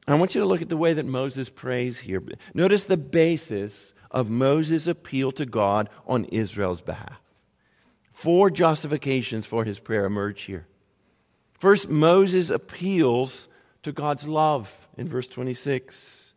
I 0.07 0.15
want 0.15 0.35
you 0.35 0.43
to 0.43 0.47
look 0.47 0.61
at 0.61 0.69
the 0.69 0.77
way 0.77 0.93
that 0.93 1.07
Moses 1.07 1.49
prays 1.49 2.01
here. 2.01 2.23
Notice 2.53 2.85
the 2.85 2.99
basis 2.99 3.95
of 4.11 4.29
Moses' 4.29 4.87
appeal 4.87 5.33
to 5.33 5.47
God 5.47 5.89
on 6.07 6.25
Israel's 6.27 6.83
behalf. 6.83 7.21
Four 8.11 8.51
justifications 8.51 9.47
for 9.47 9.65
his 9.65 9.79
prayer 9.79 10.05
emerge 10.05 10.43
here. 10.43 10.67
First, 11.55 11.89
Moses 11.89 12.51
appeals 12.51 13.49
to 13.83 13.93
God's 13.93 14.27
love 14.27 14.88
in 14.99 15.09
verse 15.09 15.29
26. 15.29 16.35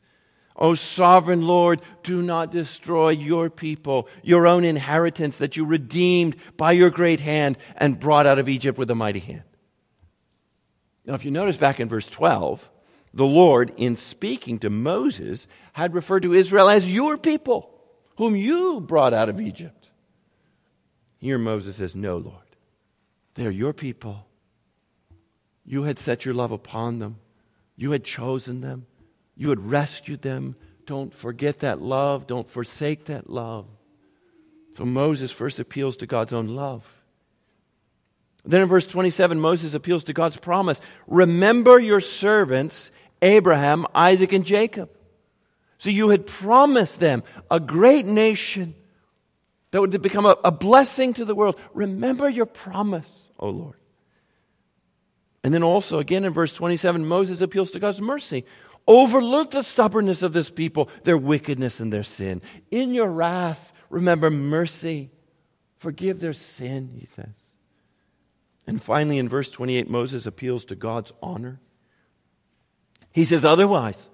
O 0.55 0.75
sovereign 0.75 1.47
Lord, 1.47 1.81
do 2.03 2.21
not 2.21 2.51
destroy 2.51 3.09
your 3.09 3.49
people, 3.49 4.07
your 4.21 4.47
own 4.47 4.63
inheritance 4.63 5.37
that 5.37 5.57
you 5.57 5.65
redeemed 5.65 6.35
by 6.55 6.73
your 6.73 6.89
great 6.89 7.19
hand 7.19 7.57
and 7.75 7.99
brought 7.99 8.27
out 8.27 8.39
of 8.39 8.47
Egypt 8.47 8.77
with 8.77 8.91
a 8.91 8.95
mighty 8.95 9.19
hand. 9.19 9.43
Now, 11.05 11.15
if 11.15 11.25
you 11.25 11.31
notice 11.31 11.57
back 11.57 11.79
in 11.79 11.89
verse 11.89 12.05
12, 12.05 12.69
the 13.13 13.25
Lord, 13.25 13.73
in 13.75 13.95
speaking 13.95 14.59
to 14.59 14.69
Moses, 14.69 15.47
had 15.73 15.95
referred 15.95 16.23
to 16.23 16.33
Israel 16.33 16.69
as 16.69 16.89
your 16.89 17.17
people, 17.17 17.69
whom 18.17 18.35
you 18.35 18.81
brought 18.81 19.13
out 19.13 19.29
of 19.29 19.41
Egypt. 19.41 19.89
Here 21.17 21.37
Moses 21.37 21.77
says, 21.77 21.95
No, 21.95 22.17
Lord. 22.17 22.37
They're 23.35 23.51
your 23.51 23.73
people. 23.73 24.27
You 25.65 25.83
had 25.83 25.97
set 25.97 26.25
your 26.25 26.33
love 26.33 26.51
upon 26.51 26.99
them. 26.99 27.17
You 27.81 27.89
had 27.89 28.03
chosen 28.03 28.61
them. 28.61 28.85
You 29.35 29.49
had 29.49 29.71
rescued 29.71 30.21
them. 30.21 30.55
Don't 30.85 31.11
forget 31.11 31.61
that 31.61 31.81
love. 31.81 32.27
Don't 32.27 32.47
forsake 32.47 33.05
that 33.05 33.27
love. 33.27 33.65
So 34.73 34.85
Moses 34.85 35.31
first 35.31 35.59
appeals 35.59 35.97
to 35.97 36.05
God's 36.05 36.31
own 36.31 36.49
love. 36.49 36.85
Then 38.45 38.61
in 38.61 38.67
verse 38.67 38.85
27, 38.85 39.39
Moses 39.39 39.73
appeals 39.73 40.03
to 40.03 40.13
God's 40.13 40.37
promise 40.37 40.79
Remember 41.07 41.79
your 41.79 42.01
servants, 42.01 42.91
Abraham, 43.19 43.87
Isaac, 43.95 44.31
and 44.31 44.45
Jacob. 44.45 44.91
So 45.79 45.89
you 45.89 46.09
had 46.09 46.27
promised 46.27 46.99
them 46.99 47.23
a 47.49 47.59
great 47.59 48.05
nation 48.05 48.75
that 49.71 49.81
would 49.81 49.99
become 50.03 50.27
a, 50.27 50.37
a 50.43 50.51
blessing 50.51 51.15
to 51.15 51.25
the 51.25 51.33
world. 51.33 51.59
Remember 51.73 52.29
your 52.29 52.45
promise, 52.45 53.31
O 53.39 53.49
Lord. 53.49 53.80
And 55.43 55.53
then 55.53 55.63
also, 55.63 55.99
again 55.99 56.23
in 56.23 56.33
verse 56.33 56.53
27, 56.53 57.07
Moses 57.07 57.41
appeals 57.41 57.71
to 57.71 57.79
God's 57.79 58.01
mercy. 58.01 58.45
Overlook 58.87 59.51
the 59.51 59.63
stubbornness 59.63 60.21
of 60.23 60.33
this 60.33 60.49
people, 60.49 60.89
their 61.03 61.17
wickedness 61.17 61.79
and 61.79 61.91
their 61.91 62.03
sin. 62.03 62.41
In 62.69 62.93
your 62.93 63.09
wrath, 63.09 63.73
remember 63.89 64.29
mercy. 64.29 65.11
Forgive 65.77 66.19
their 66.19 66.33
sin, 66.33 66.95
he 66.99 67.05
says. 67.05 67.33
And 68.67 68.81
finally, 68.81 69.17
in 69.17 69.27
verse 69.27 69.49
28, 69.49 69.89
Moses 69.89 70.25
appeals 70.25 70.65
to 70.65 70.75
God's 70.75 71.11
honor. 71.21 71.59
He 73.11 73.25
says, 73.25 73.43
Otherwise, 73.43 74.09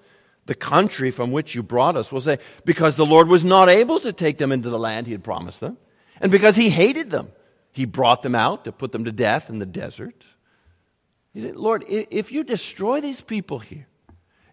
the 0.46 0.56
country 0.56 1.12
from 1.12 1.32
which 1.32 1.56
you 1.56 1.62
brought 1.62 1.98
us 1.98 2.12
will 2.12 2.22
say, 2.22 2.40
Because 2.64 2.96
the 2.96 3.06
Lord 3.06 3.28
was 3.28 3.44
not 3.44 3.70
able 3.70 4.00
to 4.00 4.14
take 4.14 4.38
them 4.38 4.52
into 4.52 4.70
the 4.70 4.80
land 4.80 5.06
he 5.06 5.12
had 5.12 5.24
promised 5.24 5.60
them, 5.60 5.78
and 6.22 6.32
because 6.32 6.56
he 6.56 6.70
hated 6.70 7.12
them, 7.12 7.32
he 7.72 7.86
brought 7.86 8.22
them 8.22 8.34
out 8.34 8.64
to 8.66 8.72
put 8.72 8.92
them 8.92 9.04
to 9.04 9.12
death 9.12 9.50
in 9.50 9.60
the 9.60 9.66
desert. 9.66 10.24
He 11.38 11.44
said, 11.44 11.56
Lord, 11.56 11.86
if 11.88 12.32
you 12.32 12.44
destroy 12.44 13.00
these 13.00 13.22
people 13.22 13.60
here, 13.60 13.86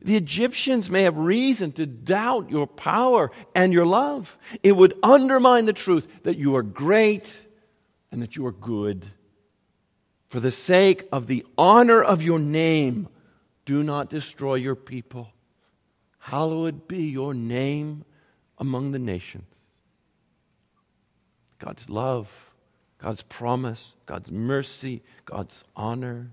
the 0.03 0.19
Egyptians 0.19 0.91
may 0.91 1.05
have 1.05 1.17
reason 1.17 1.73
to 1.73 1.87
doubt 1.87 2.51
your 2.51 2.67
power 2.67 3.31
and 3.55 3.73
your 3.73 3.87
love. 3.87 4.37
It 4.63 4.73
would 4.73 4.93
undermine 5.03 5.65
the 5.65 5.73
truth 5.73 6.07
that 6.25 6.37
you 6.37 6.57
are 6.57 6.63
great 6.63 7.35
and 8.13 8.21
that 8.21 8.37
you 8.37 8.45
are 8.45 8.53
good. 8.53 9.07
For 10.29 10.41
the 10.41 10.51
sake 10.51 11.09
of 11.11 11.27
the 11.27 11.47
honor 11.57 12.03
of 12.03 12.21
your 12.21 12.39
name, 12.39 13.09
do 13.65 13.83
not 13.83 14.11
destroy 14.11 14.57
your 14.57 14.77
people. 14.77 15.31
Hallowed 16.19 16.87
be 16.87 17.05
your 17.05 17.33
name 17.33 18.05
among 18.59 18.93
the 18.93 18.99
nations. 18.99 19.49
God's 21.59 21.89
love, 21.89 22.29
God's 22.99 23.23
promise, 23.23 23.95
God's 24.05 24.31
mercy, 24.31 25.03
God's 25.25 25.65
honor. 25.75 26.33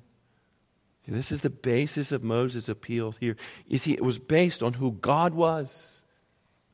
This 1.12 1.32
is 1.32 1.42
the 1.42 1.50
basis 1.50 2.14
of 2.14 2.24
Moses' 2.24 2.70
appeal 2.70 3.14
here. 3.20 3.36
You 3.68 3.78
see, 3.78 3.92
it 3.92 4.04
was 4.04 4.18
based 4.18 4.64
on 4.64 4.74
who 4.74 4.94
God 4.94 5.34
was 5.34 6.04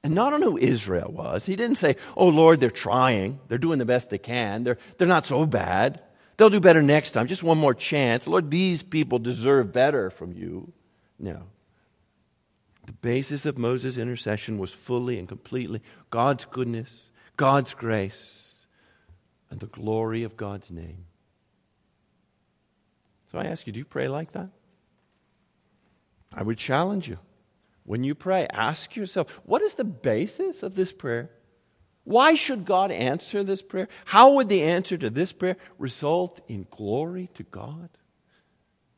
and 0.04 0.14
not 0.14 0.32
on 0.32 0.44
who 0.44 0.60
Israel 0.60 1.12
was. 1.12 1.48
He 1.48 1.56
didn't 1.56 1.78
say, 1.78 1.96
Oh 2.16 2.28
Lord, 2.28 2.60
they're 2.60 2.70
trying. 2.70 3.40
They're 3.48 3.58
doing 3.58 3.80
the 3.80 3.86
best 3.86 4.12
they 4.12 4.20
can. 4.20 4.64
They're, 4.64 4.78
they're 4.98 5.08
not 5.08 5.26
so 5.26 5.48
bad. 5.48 6.02
They'll 6.38 6.52
do 6.52 6.60
better 6.60 6.84
next 6.84 7.12
time. 7.12 7.26
Just 7.26 7.42
one 7.42 7.58
more 7.58 7.74
chance. 7.74 8.28
Lord, 8.28 8.52
these 8.52 8.84
people 8.84 9.18
deserve 9.18 9.74
better 9.74 10.12
from 10.12 10.34
you. 10.34 10.72
No. 11.18 11.42
The 12.86 12.94
basis 12.94 13.48
of 13.48 13.58
Moses' 13.58 13.98
intercession 13.98 14.60
was 14.60 14.72
fully 14.72 15.18
and 15.18 15.28
completely 15.28 15.82
God's 16.12 16.46
goodness, 16.46 17.10
God's 17.38 17.74
grace, 17.74 18.68
and 19.50 19.60
the 19.60 19.66
glory 19.66 20.22
of 20.22 20.38
God's 20.38 20.70
name. 20.70 21.07
So 23.32 23.38
I 23.38 23.46
ask 23.46 23.68
you, 23.68 23.74
do 23.74 23.80
you 23.80 23.86
pray 23.86 24.08
like 24.08 24.32
that? 24.34 24.50
I 26.34 26.44
would 26.44 26.58
challenge 26.58 27.08
you. 27.08 27.20
When 27.84 28.04
you 28.04 28.16
pray, 28.16 28.48
ask 28.52 28.96
yourself, 28.96 29.30
what 29.46 29.62
is 29.62 29.76
the 29.76 29.84
basis 29.84 30.64
of 30.64 30.76
this 30.76 30.92
prayer? 30.92 31.30
Why 32.04 32.36
should 32.36 32.66
God 32.66 32.92
answer 32.92 33.44
this 33.44 33.62
prayer? 33.62 33.90
How 34.06 34.34
would 34.34 34.50
the 34.50 34.64
answer 34.64 34.98
to 34.98 35.10
this 35.10 35.34
prayer 35.34 35.58
result 35.78 36.42
in 36.48 36.68
glory 36.70 37.30
to 37.36 37.44
God? 37.44 37.90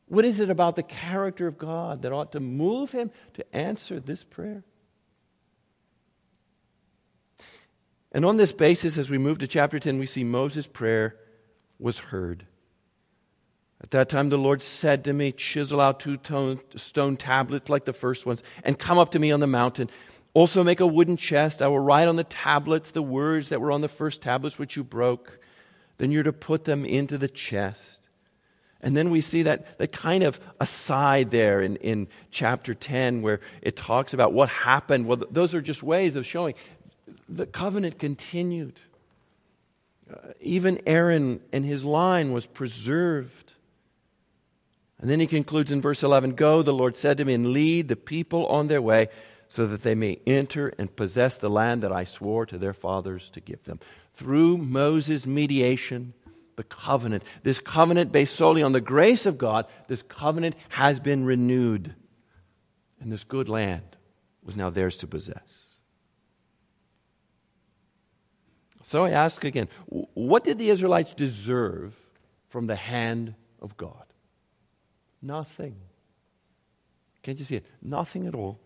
What 0.06 0.24
is 0.24 0.40
it 0.40 0.50
about 0.50 0.74
the 0.74 0.82
character 0.82 1.46
of 1.46 1.58
God 1.58 2.02
that 2.02 2.12
ought 2.12 2.32
to 2.32 2.40
move 2.40 2.90
him 2.92 3.12
to 3.34 3.56
answer 3.56 4.00
this 4.00 4.24
prayer? 4.24 4.64
And 8.12 8.24
on 8.24 8.36
this 8.36 8.50
basis, 8.50 8.98
as 8.98 9.08
we 9.08 9.18
move 9.18 9.38
to 9.38 9.46
chapter 9.46 9.78
10, 9.78 9.98
we 9.98 10.06
see 10.06 10.24
Moses' 10.24 10.66
prayer 10.66 11.16
was 11.78 11.98
heard. 11.98 12.44
At 13.82 13.92
that 13.92 14.08
time, 14.08 14.28
the 14.28 14.38
Lord 14.38 14.60
said 14.62 15.04
to 15.04 15.12
me, 15.12 15.32
Chisel 15.32 15.80
out 15.80 16.00
two 16.00 16.18
stone 16.76 17.16
tablets 17.16 17.70
like 17.70 17.86
the 17.86 17.92
first 17.92 18.26
ones, 18.26 18.42
and 18.62 18.78
come 18.78 18.98
up 18.98 19.12
to 19.12 19.18
me 19.18 19.32
on 19.32 19.40
the 19.40 19.46
mountain. 19.46 19.88
Also, 20.34 20.62
make 20.62 20.80
a 20.80 20.86
wooden 20.86 21.16
chest. 21.16 21.62
I 21.62 21.68
will 21.68 21.80
write 21.80 22.06
on 22.06 22.16
the 22.16 22.24
tablets 22.24 22.90
the 22.90 23.02
words 23.02 23.48
that 23.48 23.60
were 23.60 23.72
on 23.72 23.80
the 23.80 23.88
first 23.88 24.22
tablets 24.22 24.58
which 24.58 24.76
you 24.76 24.84
broke. 24.84 25.38
Then 25.98 26.12
you're 26.12 26.22
to 26.22 26.32
put 26.32 26.64
them 26.64 26.84
into 26.84 27.18
the 27.18 27.28
chest. 27.28 28.00
And 28.82 28.96
then 28.96 29.10
we 29.10 29.20
see 29.20 29.42
that, 29.42 29.78
that 29.78 29.92
kind 29.92 30.22
of 30.22 30.40
aside 30.58 31.30
there 31.30 31.60
in, 31.60 31.76
in 31.76 32.08
chapter 32.30 32.74
10 32.74 33.22
where 33.22 33.40
it 33.60 33.76
talks 33.76 34.14
about 34.14 34.32
what 34.32 34.48
happened. 34.48 35.06
Well, 35.06 35.22
those 35.30 35.54
are 35.54 35.60
just 35.60 35.82
ways 35.82 36.16
of 36.16 36.26
showing 36.26 36.54
the 37.28 37.46
covenant 37.46 37.98
continued. 37.98 38.80
Uh, 40.10 40.16
even 40.40 40.80
Aaron 40.86 41.40
and 41.52 41.64
his 41.64 41.84
line 41.84 42.32
was 42.32 42.46
preserved. 42.46 43.49
And 45.00 45.08
then 45.08 45.18
he 45.18 45.26
concludes 45.26 45.72
in 45.72 45.80
verse 45.80 46.02
11 46.02 46.32
Go, 46.32 46.62
the 46.62 46.72
Lord 46.72 46.96
said 46.96 47.16
to 47.18 47.24
me, 47.24 47.34
and 47.34 47.52
lead 47.52 47.88
the 47.88 47.96
people 47.96 48.46
on 48.46 48.68
their 48.68 48.82
way 48.82 49.08
so 49.48 49.66
that 49.66 49.82
they 49.82 49.94
may 49.94 50.20
enter 50.26 50.72
and 50.78 50.94
possess 50.94 51.36
the 51.36 51.50
land 51.50 51.82
that 51.82 51.92
I 51.92 52.04
swore 52.04 52.46
to 52.46 52.58
their 52.58 52.74
fathers 52.74 53.30
to 53.30 53.40
give 53.40 53.64
them. 53.64 53.80
Through 54.14 54.58
Moses' 54.58 55.26
mediation, 55.26 56.12
the 56.56 56.62
covenant, 56.64 57.24
this 57.42 57.58
covenant 57.58 58.12
based 58.12 58.36
solely 58.36 58.62
on 58.62 58.72
the 58.72 58.80
grace 58.80 59.24
of 59.24 59.38
God, 59.38 59.66
this 59.88 60.02
covenant 60.02 60.54
has 60.68 61.00
been 61.00 61.24
renewed. 61.24 61.94
And 63.00 63.10
this 63.10 63.24
good 63.24 63.48
land 63.48 63.96
was 64.44 64.56
now 64.56 64.68
theirs 64.68 64.98
to 64.98 65.06
possess. 65.06 65.40
So 68.82 69.04
I 69.04 69.10
ask 69.10 69.44
again 69.44 69.68
what 69.86 70.44
did 70.44 70.58
the 70.58 70.68
Israelites 70.68 71.14
deserve 71.14 71.94
from 72.48 72.66
the 72.66 72.76
hand 72.76 73.34
of 73.60 73.76
God? 73.76 74.09
Nothing. 75.22 75.76
Can't 77.22 77.38
you 77.38 77.44
see 77.44 77.56
it? 77.56 77.66
Nothing 77.82 78.26
at 78.26 78.34
all. 78.34 78.58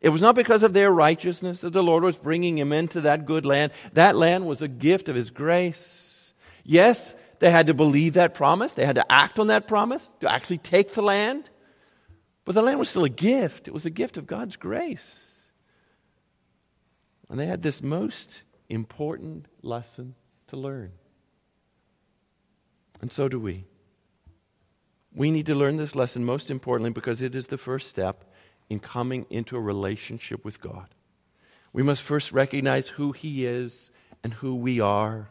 It 0.00 0.08
was 0.10 0.22
not 0.22 0.34
because 0.34 0.62
of 0.62 0.72
their 0.72 0.90
righteousness 0.90 1.60
that 1.60 1.72
the 1.72 1.82
Lord 1.82 2.02
was 2.02 2.16
bringing 2.16 2.56
him 2.56 2.72
into 2.72 3.02
that 3.02 3.26
good 3.26 3.44
land. 3.44 3.72
That 3.92 4.16
land 4.16 4.46
was 4.46 4.62
a 4.62 4.68
gift 4.68 5.08
of 5.08 5.16
his 5.16 5.30
grace. 5.30 6.32
Yes, 6.64 7.14
they 7.38 7.50
had 7.50 7.66
to 7.66 7.74
believe 7.74 8.14
that 8.14 8.34
promise, 8.34 8.74
they 8.74 8.86
had 8.86 8.96
to 8.96 9.12
act 9.12 9.38
on 9.38 9.48
that 9.48 9.66
promise 9.66 10.08
to 10.20 10.32
actually 10.32 10.58
take 10.58 10.94
the 10.94 11.02
land. 11.02 11.48
But 12.44 12.54
the 12.54 12.62
land 12.62 12.78
was 12.78 12.88
still 12.88 13.04
a 13.04 13.10
gift, 13.10 13.68
it 13.68 13.74
was 13.74 13.86
a 13.86 13.90
gift 13.90 14.16
of 14.16 14.26
God's 14.26 14.56
grace. 14.56 15.26
And 17.28 17.38
they 17.38 17.46
had 17.46 17.62
this 17.62 17.82
most 17.82 18.42
important 18.68 19.46
lesson 19.62 20.14
to 20.48 20.56
learn. 20.56 20.92
And 23.00 23.12
so 23.12 23.28
do 23.28 23.38
we. 23.38 23.66
We 25.14 25.30
need 25.30 25.46
to 25.46 25.54
learn 25.54 25.76
this 25.76 25.94
lesson 25.94 26.24
most 26.24 26.50
importantly 26.50 26.92
because 26.92 27.20
it 27.20 27.34
is 27.34 27.48
the 27.48 27.58
first 27.58 27.88
step 27.88 28.24
in 28.68 28.78
coming 28.78 29.26
into 29.28 29.56
a 29.56 29.60
relationship 29.60 30.44
with 30.44 30.60
God. 30.60 30.86
We 31.72 31.82
must 31.82 32.02
first 32.02 32.32
recognize 32.32 32.88
who 32.88 33.12
He 33.12 33.46
is 33.46 33.90
and 34.22 34.34
who 34.34 34.54
we 34.54 34.80
are. 34.80 35.30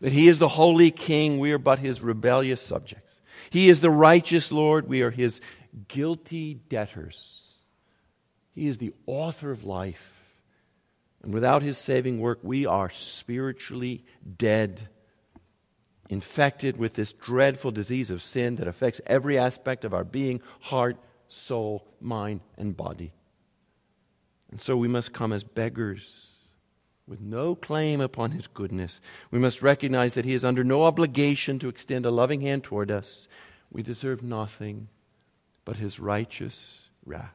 That 0.00 0.12
He 0.12 0.28
is 0.28 0.38
the 0.38 0.48
holy 0.48 0.90
King, 0.90 1.38
we 1.38 1.52
are 1.52 1.58
but 1.58 1.78
His 1.78 2.00
rebellious 2.00 2.60
subjects. 2.60 3.14
He 3.50 3.68
is 3.68 3.80
the 3.80 3.90
righteous 3.90 4.50
Lord, 4.50 4.88
we 4.88 5.02
are 5.02 5.10
His 5.10 5.40
guilty 5.88 6.54
debtors. 6.54 7.40
He 8.54 8.66
is 8.66 8.78
the 8.78 8.92
author 9.06 9.50
of 9.50 9.64
life. 9.64 10.16
And 11.22 11.32
without 11.32 11.62
His 11.62 11.78
saving 11.78 12.20
work, 12.20 12.40
we 12.42 12.66
are 12.66 12.90
spiritually 12.90 14.04
dead, 14.38 14.88
infected 16.10 16.76
with 16.76 16.94
this 16.94 17.12
dreadful 17.12 17.70
disease 17.70 18.10
of 18.10 18.20
sin 18.20 18.56
that 18.56 18.66
affects 18.66 19.00
every 19.06 19.38
aspect 19.38 19.84
of 19.84 19.94
our 19.94 20.02
being 20.02 20.42
heart, 20.62 20.96
soul, 21.28 21.86
mind, 22.00 22.40
and 22.58 22.76
body. 22.76 23.12
And 24.50 24.60
so 24.60 24.76
we 24.76 24.88
must 24.88 25.12
come 25.12 25.32
as 25.32 25.44
beggars 25.44 26.32
with 27.06 27.20
no 27.20 27.54
claim 27.54 28.00
upon 28.00 28.32
his 28.32 28.48
goodness. 28.48 29.00
We 29.30 29.38
must 29.38 29.62
recognize 29.62 30.14
that 30.14 30.24
he 30.24 30.34
is 30.34 30.44
under 30.44 30.64
no 30.64 30.82
obligation 30.82 31.60
to 31.60 31.68
extend 31.68 32.04
a 32.04 32.10
loving 32.10 32.40
hand 32.40 32.64
toward 32.64 32.90
us. 32.90 33.28
We 33.70 33.84
deserve 33.84 34.22
nothing 34.22 34.88
but 35.64 35.76
his 35.76 36.00
righteous 36.00 36.88
wrath. 37.06 37.34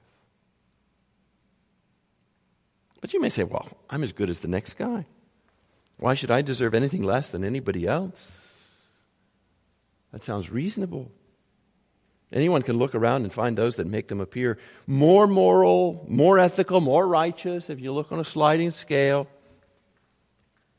But 2.99 3.13
you 3.13 3.21
may 3.21 3.29
say, 3.29 3.45
well, 3.45 3.69
I'm 3.89 4.03
as 4.03 4.11
good 4.11 4.29
as 4.29 4.39
the 4.39 4.49
next 4.49 4.73
guy. 4.73 5.05
Why 5.97 6.13
should 6.13 6.31
I 6.31 6.41
deserve 6.41 6.73
anything 6.73 7.03
less 7.03 7.29
than 7.29 7.45
anybody 7.45 7.87
else? 7.87 8.44
That 10.15 10.23
sounds 10.23 10.49
reasonable. 10.49 11.11
Anyone 12.31 12.61
can 12.61 12.77
look 12.77 12.95
around 12.95 13.23
and 13.23 13.33
find 13.33 13.57
those 13.57 13.75
that 13.75 13.85
make 13.85 14.07
them 14.07 14.21
appear 14.21 14.57
more 14.87 15.27
moral, 15.27 16.05
more 16.07 16.39
ethical, 16.39 16.79
more 16.79 17.05
righteous 17.05 17.69
if 17.69 17.81
you 17.81 17.91
look 17.91 18.13
on 18.13 18.21
a 18.21 18.23
sliding 18.23 18.71
scale. 18.71 19.27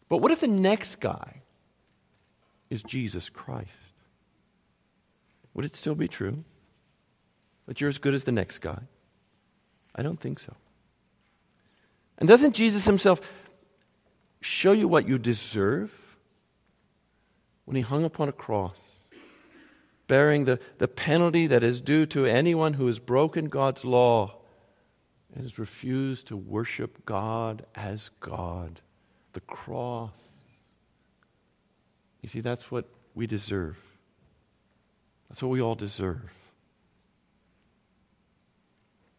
But 0.09 0.23
what 0.23 0.33
if 0.33 0.41
the 0.41 0.49
next 0.49 1.01
guy 1.01 1.43
is 2.71 2.83
Jesus 2.83 3.29
Christ? 3.29 3.69
Would 5.53 5.67
it 5.67 5.77
still 5.77 5.95
be 5.95 6.09
true 6.09 6.43
that 7.67 7.79
you're 7.79 7.91
as 7.91 7.99
good 7.99 8.15
as 8.15 8.25
the 8.25 8.33
next 8.33 8.61
guy? 8.61 8.81
I 9.95 10.03
don't 10.03 10.19
think 10.19 10.39
so. 10.39 10.55
And 12.17 12.27
doesn't 12.27 12.55
Jesus 12.55 12.87
himself 12.87 13.21
show 14.41 14.73
you 14.73 14.89
what 14.89 15.07
you 15.07 15.19
deserve 15.19 15.93
when 17.67 17.77
he 17.77 17.83
hung 17.83 18.03
upon 18.03 18.31
a 18.31 18.33
cross? 18.33 18.96
Bearing 20.07 20.45
the, 20.45 20.61
the 20.79 20.89
penalty 20.89 21.47
that 21.47 21.63
is 21.63 21.81
due 21.81 22.07
to 22.07 22.27
anyone 22.27 22.75
who 22.75 22.87
has 22.87 22.99
broken 22.99 23.49
God's 23.49 23.85
law 23.85 24.37
and 25.35 25.43
has 25.43 25.59
refused 25.59 26.29
to 26.29 26.37
worship 26.37 27.05
God 27.05 27.65
as 27.75 28.11
God. 28.21 28.81
The 29.33 29.41
cross. 29.41 30.11
You 32.23 32.29
see, 32.29 32.41
that's 32.41 32.71
what 32.71 32.87
we 33.15 33.27
deserve. 33.27 33.77
That's 35.29 35.43
what 35.43 35.51
we 35.51 35.61
all 35.61 35.75
deserve. 35.75 36.33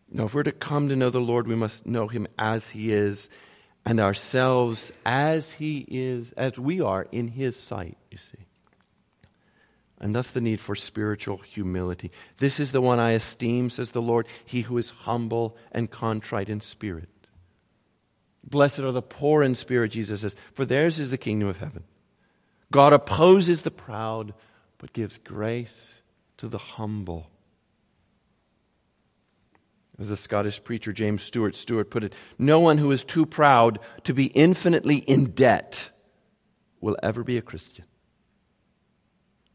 Now, 0.09 0.25
if 0.25 0.33
we're 0.33 0.43
to 0.43 0.51
come 0.51 0.89
to 0.89 0.95
know 0.95 1.09
the 1.09 1.19
Lord, 1.19 1.47
we 1.47 1.55
must 1.55 1.85
know 1.85 2.07
Him 2.07 2.27
as 2.39 2.69
He 2.69 2.93
is 2.93 3.29
and 3.85 3.99
ourselves 3.99 4.91
as 5.05 5.53
He 5.53 5.85
is, 5.89 6.31
as 6.37 6.57
we 6.57 6.81
are 6.81 7.07
in 7.11 7.27
His 7.27 7.57
sight, 7.57 7.97
you 8.09 8.17
see. 8.17 8.47
And 9.99 10.13
thus 10.13 10.31
the 10.31 10.41
need 10.41 10.59
for 10.59 10.75
spiritual 10.75 11.37
humility. 11.37 12.11
This 12.37 12.59
is 12.59 12.71
the 12.71 12.81
one 12.81 12.99
I 12.99 13.11
esteem, 13.11 13.69
says 13.71 13.91
the 13.91 14.01
Lord, 14.01 14.27
he 14.45 14.61
who 14.61 14.77
is 14.77 14.91
humble 14.91 15.57
and 15.71 15.89
contrite 15.89 16.49
in 16.49 16.61
spirit. 16.61 17.09
Blessed 18.43 18.79
are 18.79 18.91
the 18.91 19.01
poor 19.01 19.43
in 19.43 19.55
spirit, 19.55 19.91
Jesus 19.91 20.21
says, 20.21 20.35
for 20.53 20.65
theirs 20.65 20.99
is 20.99 21.09
the 21.09 21.17
kingdom 21.17 21.49
of 21.49 21.57
heaven. 21.57 21.83
God 22.71 22.93
opposes 22.93 23.63
the 23.63 23.71
proud, 23.71 24.33
but 24.77 24.93
gives 24.93 25.17
grace 25.17 26.01
to 26.37 26.47
the 26.47 26.57
humble. 26.57 27.29
As 29.99 30.09
the 30.09 30.17
Scottish 30.17 30.63
preacher 30.63 30.93
James 30.93 31.23
Stewart 31.23 31.55
Stewart 31.55 31.89
put 31.89 32.03
it, 32.03 32.13
no 32.37 32.59
one 32.59 32.77
who 32.77 32.91
is 32.91 33.03
too 33.03 33.25
proud 33.25 33.79
to 34.03 34.13
be 34.13 34.25
infinitely 34.25 34.97
in 34.97 35.31
debt 35.31 35.89
will 36.79 36.97
ever 37.01 37.23
be 37.23 37.37
a 37.37 37.41
Christian. 37.41 37.85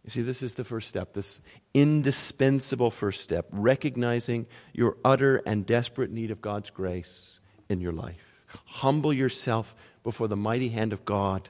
You 0.04 0.10
see, 0.10 0.22
this 0.22 0.42
is 0.42 0.56
the 0.56 0.64
first 0.64 0.88
step, 0.88 1.12
this 1.12 1.40
indispensable 1.74 2.90
first 2.90 3.20
step, 3.20 3.46
recognizing 3.50 4.46
your 4.72 4.96
utter 5.04 5.40
and 5.46 5.64
desperate 5.64 6.10
need 6.10 6.30
of 6.32 6.40
God's 6.40 6.70
grace 6.70 7.38
in 7.68 7.80
your 7.80 7.92
life. 7.92 8.42
Humble 8.66 9.12
yourself 9.12 9.74
before 10.02 10.26
the 10.26 10.36
mighty 10.36 10.70
hand 10.70 10.92
of 10.92 11.04
God, 11.04 11.48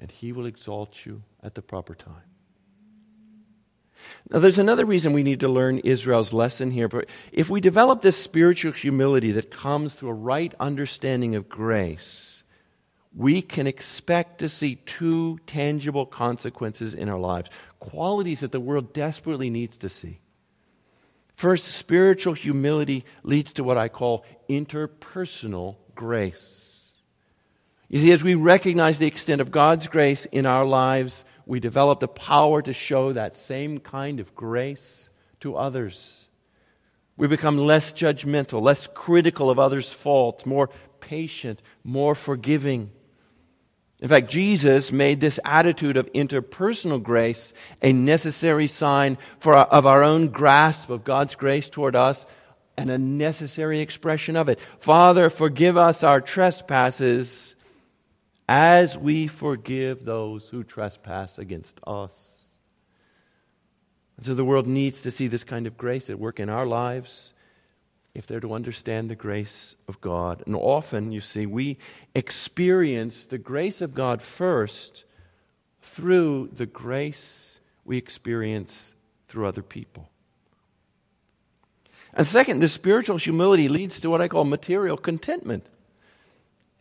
and 0.00 0.10
He 0.10 0.32
will 0.32 0.46
exalt 0.46 1.04
you 1.04 1.22
at 1.42 1.54
the 1.54 1.62
proper 1.62 1.94
time. 1.94 2.22
Now, 4.30 4.38
there's 4.38 4.58
another 4.58 4.84
reason 4.84 5.12
we 5.12 5.22
need 5.22 5.40
to 5.40 5.48
learn 5.48 5.78
Israel's 5.78 6.32
lesson 6.32 6.70
here. 6.70 6.88
But 6.88 7.08
if 7.30 7.50
we 7.50 7.60
develop 7.60 8.02
this 8.02 8.16
spiritual 8.16 8.72
humility 8.72 9.30
that 9.32 9.50
comes 9.50 9.94
through 9.94 10.08
a 10.08 10.14
right 10.14 10.52
understanding 10.58 11.34
of 11.34 11.48
grace, 11.48 12.41
we 13.14 13.42
can 13.42 13.66
expect 13.66 14.38
to 14.38 14.48
see 14.48 14.76
two 14.86 15.38
tangible 15.46 16.06
consequences 16.06 16.94
in 16.94 17.08
our 17.08 17.18
lives, 17.18 17.50
qualities 17.78 18.40
that 18.40 18.52
the 18.52 18.60
world 18.60 18.92
desperately 18.92 19.50
needs 19.50 19.76
to 19.78 19.88
see. 19.88 20.18
First, 21.34 21.64
spiritual 21.64 22.34
humility 22.34 23.04
leads 23.22 23.52
to 23.54 23.64
what 23.64 23.76
I 23.76 23.88
call 23.88 24.24
interpersonal 24.48 25.76
grace. 25.94 26.92
You 27.88 27.98
see, 27.98 28.12
as 28.12 28.22
we 28.22 28.34
recognize 28.34 28.98
the 28.98 29.06
extent 29.06 29.40
of 29.40 29.50
God's 29.50 29.88
grace 29.88 30.24
in 30.26 30.46
our 30.46 30.64
lives, 30.64 31.24
we 31.44 31.60
develop 31.60 32.00
the 32.00 32.08
power 32.08 32.62
to 32.62 32.72
show 32.72 33.12
that 33.12 33.36
same 33.36 33.78
kind 33.78 34.20
of 34.20 34.34
grace 34.34 35.10
to 35.40 35.56
others. 35.56 36.28
We 37.16 37.26
become 37.26 37.58
less 37.58 37.92
judgmental, 37.92 38.62
less 38.62 38.86
critical 38.86 39.50
of 39.50 39.58
others' 39.58 39.92
faults, 39.92 40.46
more 40.46 40.70
patient, 41.00 41.60
more 41.84 42.14
forgiving. 42.14 42.90
In 44.02 44.08
fact, 44.08 44.28
Jesus 44.28 44.90
made 44.90 45.20
this 45.20 45.38
attitude 45.44 45.96
of 45.96 46.12
interpersonal 46.12 47.00
grace 47.00 47.54
a 47.80 47.92
necessary 47.92 48.66
sign 48.66 49.16
for 49.38 49.54
our, 49.54 49.66
of 49.66 49.86
our 49.86 50.02
own 50.02 50.28
grasp 50.28 50.90
of 50.90 51.04
God's 51.04 51.36
grace 51.36 51.68
toward 51.68 51.94
us 51.94 52.26
and 52.76 52.90
a 52.90 52.98
necessary 52.98 53.78
expression 53.78 54.34
of 54.34 54.48
it. 54.48 54.58
Father, 54.80 55.30
forgive 55.30 55.76
us 55.76 56.02
our 56.02 56.20
trespasses 56.20 57.54
as 58.48 58.98
we 58.98 59.28
forgive 59.28 60.04
those 60.04 60.48
who 60.48 60.64
trespass 60.64 61.38
against 61.38 61.78
us. 61.86 62.12
And 64.16 64.26
so 64.26 64.34
the 64.34 64.44
world 64.44 64.66
needs 64.66 65.02
to 65.02 65.12
see 65.12 65.28
this 65.28 65.44
kind 65.44 65.68
of 65.68 65.78
grace 65.78 66.10
at 66.10 66.18
work 66.18 66.40
in 66.40 66.48
our 66.48 66.66
lives 66.66 67.34
if 68.14 68.26
they're 68.26 68.40
to 68.40 68.52
understand 68.52 69.08
the 69.08 69.14
grace 69.14 69.74
of 69.88 70.00
God. 70.00 70.42
And 70.46 70.54
often, 70.54 71.12
you 71.12 71.20
see, 71.20 71.46
we 71.46 71.78
experience 72.14 73.24
the 73.24 73.38
grace 73.38 73.80
of 73.80 73.94
God 73.94 74.20
first 74.20 75.04
through 75.80 76.50
the 76.54 76.66
grace 76.66 77.60
we 77.84 77.96
experience 77.96 78.94
through 79.28 79.46
other 79.46 79.62
people. 79.62 80.08
And 82.14 82.26
second, 82.26 82.60
the 82.60 82.68
spiritual 82.68 83.16
humility 83.16 83.68
leads 83.68 83.98
to 84.00 84.10
what 84.10 84.20
I 84.20 84.28
call 84.28 84.44
material 84.44 84.96
contentment. 84.96 85.64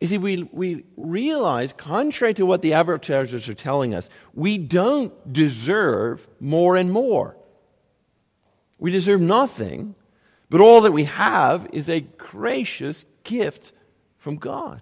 You 0.02 0.08
see, 0.08 0.18
we, 0.18 0.50
we 0.52 0.84
realize, 0.98 1.74
contrary 1.74 2.34
to 2.34 2.46
what 2.46 2.62
the 2.62 2.74
advertisers 2.74 3.48
are 3.48 3.54
telling 3.54 3.94
us, 3.94 4.10
we 4.34 4.58
don't 4.58 5.14
deserve 5.32 6.28
more 6.40 6.76
and 6.76 6.92
more. 6.92 7.38
We 8.78 8.92
deserve 8.92 9.22
nothing 9.22 9.96
but 10.52 10.60
all 10.60 10.82
that 10.82 10.92
we 10.92 11.06
have 11.06 11.70
is 11.72 11.88
a 11.88 12.02
gracious 12.02 13.06
gift 13.24 13.72
from 14.18 14.36
God. 14.36 14.82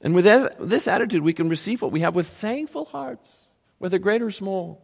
And 0.00 0.14
with 0.14 0.24
this 0.58 0.88
attitude, 0.88 1.22
we 1.22 1.34
can 1.34 1.50
receive 1.50 1.82
what 1.82 1.92
we 1.92 2.00
have 2.00 2.14
with 2.14 2.26
thankful 2.26 2.86
hearts, 2.86 3.48
whether 3.76 3.98
great 3.98 4.22
or 4.22 4.30
small. 4.30 4.82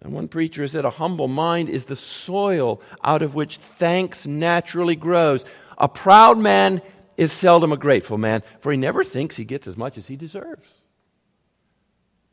And 0.00 0.14
one 0.14 0.26
preacher 0.26 0.66
said, 0.66 0.86
A 0.86 0.90
humble 0.90 1.28
mind 1.28 1.68
is 1.68 1.84
the 1.84 1.96
soil 1.96 2.80
out 3.04 3.20
of 3.20 3.34
which 3.34 3.58
thanks 3.58 4.26
naturally 4.26 4.96
grows. 4.96 5.44
A 5.76 5.86
proud 5.86 6.38
man 6.38 6.80
is 7.18 7.30
seldom 7.30 7.72
a 7.72 7.76
grateful 7.76 8.16
man, 8.16 8.42
for 8.60 8.72
he 8.72 8.78
never 8.78 9.04
thinks 9.04 9.36
he 9.36 9.44
gets 9.44 9.66
as 9.66 9.76
much 9.76 9.98
as 9.98 10.06
he 10.06 10.16
deserves. 10.16 10.82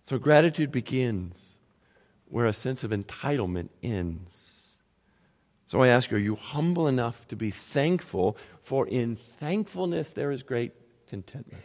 So 0.06 0.17
gratitude 0.17 0.71
begins 0.71 1.56
where 2.29 2.45
a 2.45 2.53
sense 2.53 2.86
of 2.86 2.91
entitlement 2.91 3.67
ends. 3.82 4.53
So 5.74 5.82
I 5.82 5.88
ask 5.88 6.12
you, 6.12 6.18
are 6.18 6.20
you 6.20 6.36
humble 6.36 6.88
enough 6.88 7.28
to 7.30 7.36
be 7.36 7.50
thankful? 7.50 8.38
For 8.62 8.88
in 8.88 9.16
thankfulness 9.16 10.12
there 10.12 10.32
is 10.32 10.44
great 10.44 10.72
contentment. 11.10 11.64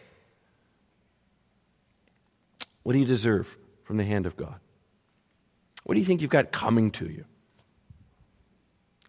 What 2.85 2.95
do 2.95 3.01
you 3.01 3.05
deserve 3.05 3.55
from 3.85 3.99
the 3.99 4.07
hand 4.07 4.25
of 4.25 4.35
God? 4.35 4.61
What 5.85 5.93
do 5.93 6.01
you 6.01 6.07
think 6.07 6.23
you've 6.23 6.31
got 6.31 6.53
coming 6.53 6.91
to 6.93 7.05
you? 7.05 7.27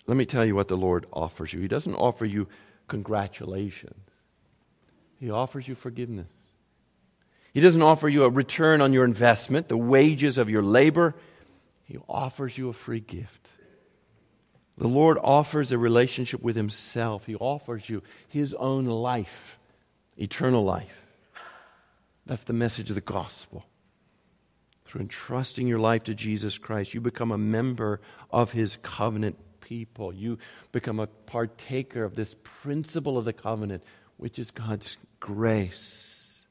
Let 0.05 0.17
me 0.17 0.25
tell 0.25 0.43
you 0.43 0.53
what 0.53 0.67
the 0.67 0.75
Lord 0.75 1.05
offers 1.13 1.53
you. 1.53 1.61
He 1.61 1.69
doesn't 1.69 1.95
offer 1.95 2.25
you 2.25 2.49
congratulations. 2.89 4.03
He 5.17 5.31
offers 5.31 5.65
you 5.65 5.75
forgiveness. 5.75 6.31
He 7.53 7.61
doesn't 7.61 7.81
offer 7.81 8.09
you 8.09 8.25
a 8.25 8.29
return 8.29 8.81
on 8.81 8.91
your 8.91 9.05
investment, 9.05 9.69
the 9.69 9.77
wages 9.77 10.37
of 10.37 10.49
your 10.49 10.61
labor. 10.61 11.15
He 11.85 11.99
offers 12.09 12.57
you 12.57 12.67
a 12.67 12.73
free 12.73 12.99
gift. 12.99 13.47
The 14.79 14.87
Lord 14.87 15.17
offers 15.21 15.73
a 15.73 15.77
relationship 15.77 16.41
with 16.41 16.55
Himself. 16.55 17.25
He 17.25 17.35
offers 17.35 17.89
you 17.89 18.01
His 18.29 18.53
own 18.53 18.85
life, 18.85 19.59
eternal 20.17 20.63
life. 20.63 21.05
That's 22.25 22.45
the 22.45 22.53
message 22.53 22.87
of 22.89 22.95
the 22.95 23.01
gospel. 23.01 23.65
Through 24.85 25.01
entrusting 25.01 25.67
your 25.67 25.79
life 25.79 26.05
to 26.05 26.15
Jesus 26.15 26.57
Christ, 26.57 26.93
you 26.93 27.01
become 27.01 27.33
a 27.33 27.37
member 27.37 27.99
of 28.31 28.53
His 28.53 28.77
covenant 28.81 29.37
people. 29.59 30.13
You 30.13 30.37
become 30.71 31.01
a 31.01 31.07
partaker 31.07 32.05
of 32.05 32.15
this 32.15 32.37
principle 32.41 33.17
of 33.17 33.25
the 33.25 33.33
covenant, 33.33 33.83
which 34.15 34.39
is 34.39 34.49
God's 34.49 34.95
grace. 35.19 36.45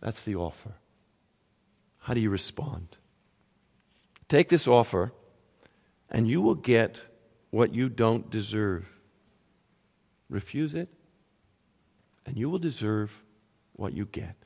That's 0.00 0.24
the 0.24 0.34
offer. 0.34 0.72
How 1.98 2.14
do 2.14 2.20
you 2.20 2.30
respond? 2.30 2.96
Take 4.28 4.48
this 4.48 4.66
offer, 4.66 5.12
and 6.10 6.28
you 6.28 6.40
will 6.40 6.54
get 6.54 7.00
what 7.50 7.74
you 7.74 7.88
don't 7.88 8.30
deserve. 8.30 8.86
Refuse 10.28 10.74
it, 10.74 10.88
and 12.26 12.36
you 12.36 12.48
will 12.50 12.58
deserve 12.58 13.22
what 13.74 13.92
you 13.92 14.06
get. 14.06 14.36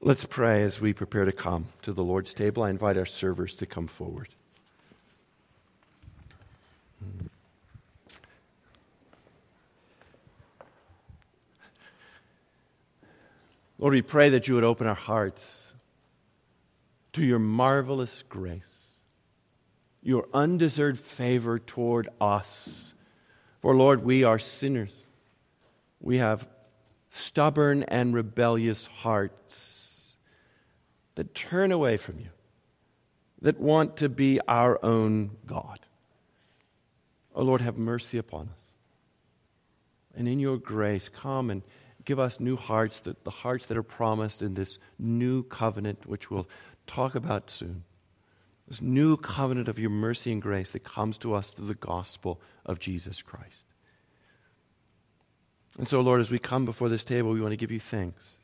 Let's 0.00 0.24
pray 0.24 0.62
as 0.62 0.80
we 0.80 0.92
prepare 0.92 1.24
to 1.24 1.32
come 1.32 1.66
to 1.82 1.92
the 1.92 2.04
Lord's 2.04 2.34
table. 2.34 2.62
I 2.62 2.70
invite 2.70 2.96
our 2.96 3.06
servers 3.06 3.56
to 3.56 3.66
come 3.66 3.86
forward. 3.86 4.28
Lord, 13.78 13.92
we 13.92 14.02
pray 14.02 14.30
that 14.30 14.48
you 14.48 14.54
would 14.54 14.64
open 14.64 14.86
our 14.86 14.94
hearts 14.94 15.65
to 17.16 17.24
your 17.24 17.38
marvelous 17.38 18.22
grace, 18.28 18.90
your 20.02 20.28
undeserved 20.34 21.00
favor 21.00 21.58
toward 21.58 22.10
us. 22.20 22.92
For, 23.62 23.74
Lord, 23.74 24.04
we 24.04 24.22
are 24.22 24.38
sinners. 24.38 24.94
We 25.98 26.18
have 26.18 26.46
stubborn 27.08 27.84
and 27.84 28.12
rebellious 28.12 28.84
hearts 28.84 30.14
that 31.14 31.34
turn 31.34 31.72
away 31.72 31.96
from 31.96 32.18
you, 32.18 32.28
that 33.40 33.58
want 33.58 33.96
to 33.96 34.10
be 34.10 34.38
our 34.46 34.78
own 34.84 35.30
God. 35.46 35.80
Oh, 37.34 37.44
Lord, 37.44 37.62
have 37.62 37.78
mercy 37.78 38.18
upon 38.18 38.50
us. 38.50 38.74
And 40.14 40.28
in 40.28 40.38
your 40.38 40.58
grace, 40.58 41.08
come 41.08 41.48
and 41.48 41.62
give 42.04 42.18
us 42.18 42.40
new 42.40 42.56
hearts, 42.56 43.00
the, 43.00 43.16
the 43.24 43.30
hearts 43.30 43.64
that 43.66 43.78
are 43.78 43.82
promised 43.82 44.42
in 44.42 44.52
this 44.52 44.78
new 44.98 45.44
covenant, 45.44 46.04
which 46.04 46.30
we'll 46.30 46.46
talk 46.86 47.14
about 47.14 47.50
soon. 47.50 47.84
This 48.68 48.82
new 48.82 49.16
covenant 49.16 49.68
of 49.68 49.78
your 49.78 49.90
mercy 49.90 50.32
and 50.32 50.42
grace 50.42 50.72
that 50.72 50.84
comes 50.84 51.18
to 51.18 51.34
us 51.34 51.50
through 51.50 51.66
the 51.66 51.74
gospel 51.74 52.40
of 52.64 52.80
Jesus 52.80 53.22
Christ. 53.22 53.64
And 55.78 55.86
so, 55.86 56.00
Lord, 56.00 56.20
as 56.20 56.30
we 56.30 56.38
come 56.38 56.64
before 56.64 56.88
this 56.88 57.04
table, 57.04 57.30
we 57.30 57.40
want 57.40 57.52
to 57.52 57.56
give 57.56 57.70
you 57.70 57.80
thanks. 57.80 58.38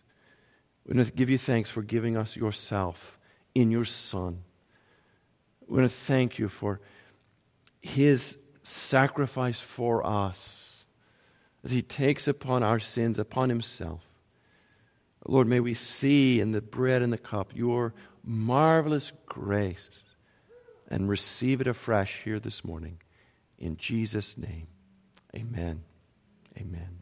We 0.86 0.96
want 0.96 1.08
to 1.08 1.12
give 1.12 1.30
you 1.30 1.38
thanks 1.38 1.70
for 1.70 1.82
giving 1.82 2.16
us 2.16 2.36
yourself 2.36 3.18
in 3.54 3.70
your 3.70 3.84
Son. 3.84 4.44
We 5.66 5.78
want 5.78 5.90
to 5.90 5.96
thank 5.96 6.38
you 6.38 6.48
for 6.48 6.80
his 7.80 8.38
sacrifice 8.62 9.58
for 9.58 10.06
us 10.06 10.84
as 11.64 11.72
he 11.72 11.82
takes 11.82 12.28
upon 12.28 12.62
our 12.62 12.78
sins, 12.78 13.18
upon 13.18 13.48
himself. 13.48 14.02
Lord, 15.26 15.46
may 15.46 15.60
we 15.60 15.74
see 15.74 16.40
in 16.40 16.52
the 16.52 16.60
bread 16.60 17.02
and 17.02 17.12
the 17.12 17.18
cup 17.18 17.52
your 17.54 17.94
marvelous 18.24 19.12
grace 19.26 20.02
and 20.88 21.08
receive 21.08 21.60
it 21.60 21.66
afresh 21.66 22.22
here 22.24 22.38
this 22.38 22.64
morning. 22.64 22.98
In 23.58 23.76
Jesus' 23.76 24.36
name, 24.36 24.66
amen. 25.34 25.84
Amen. 26.58 26.98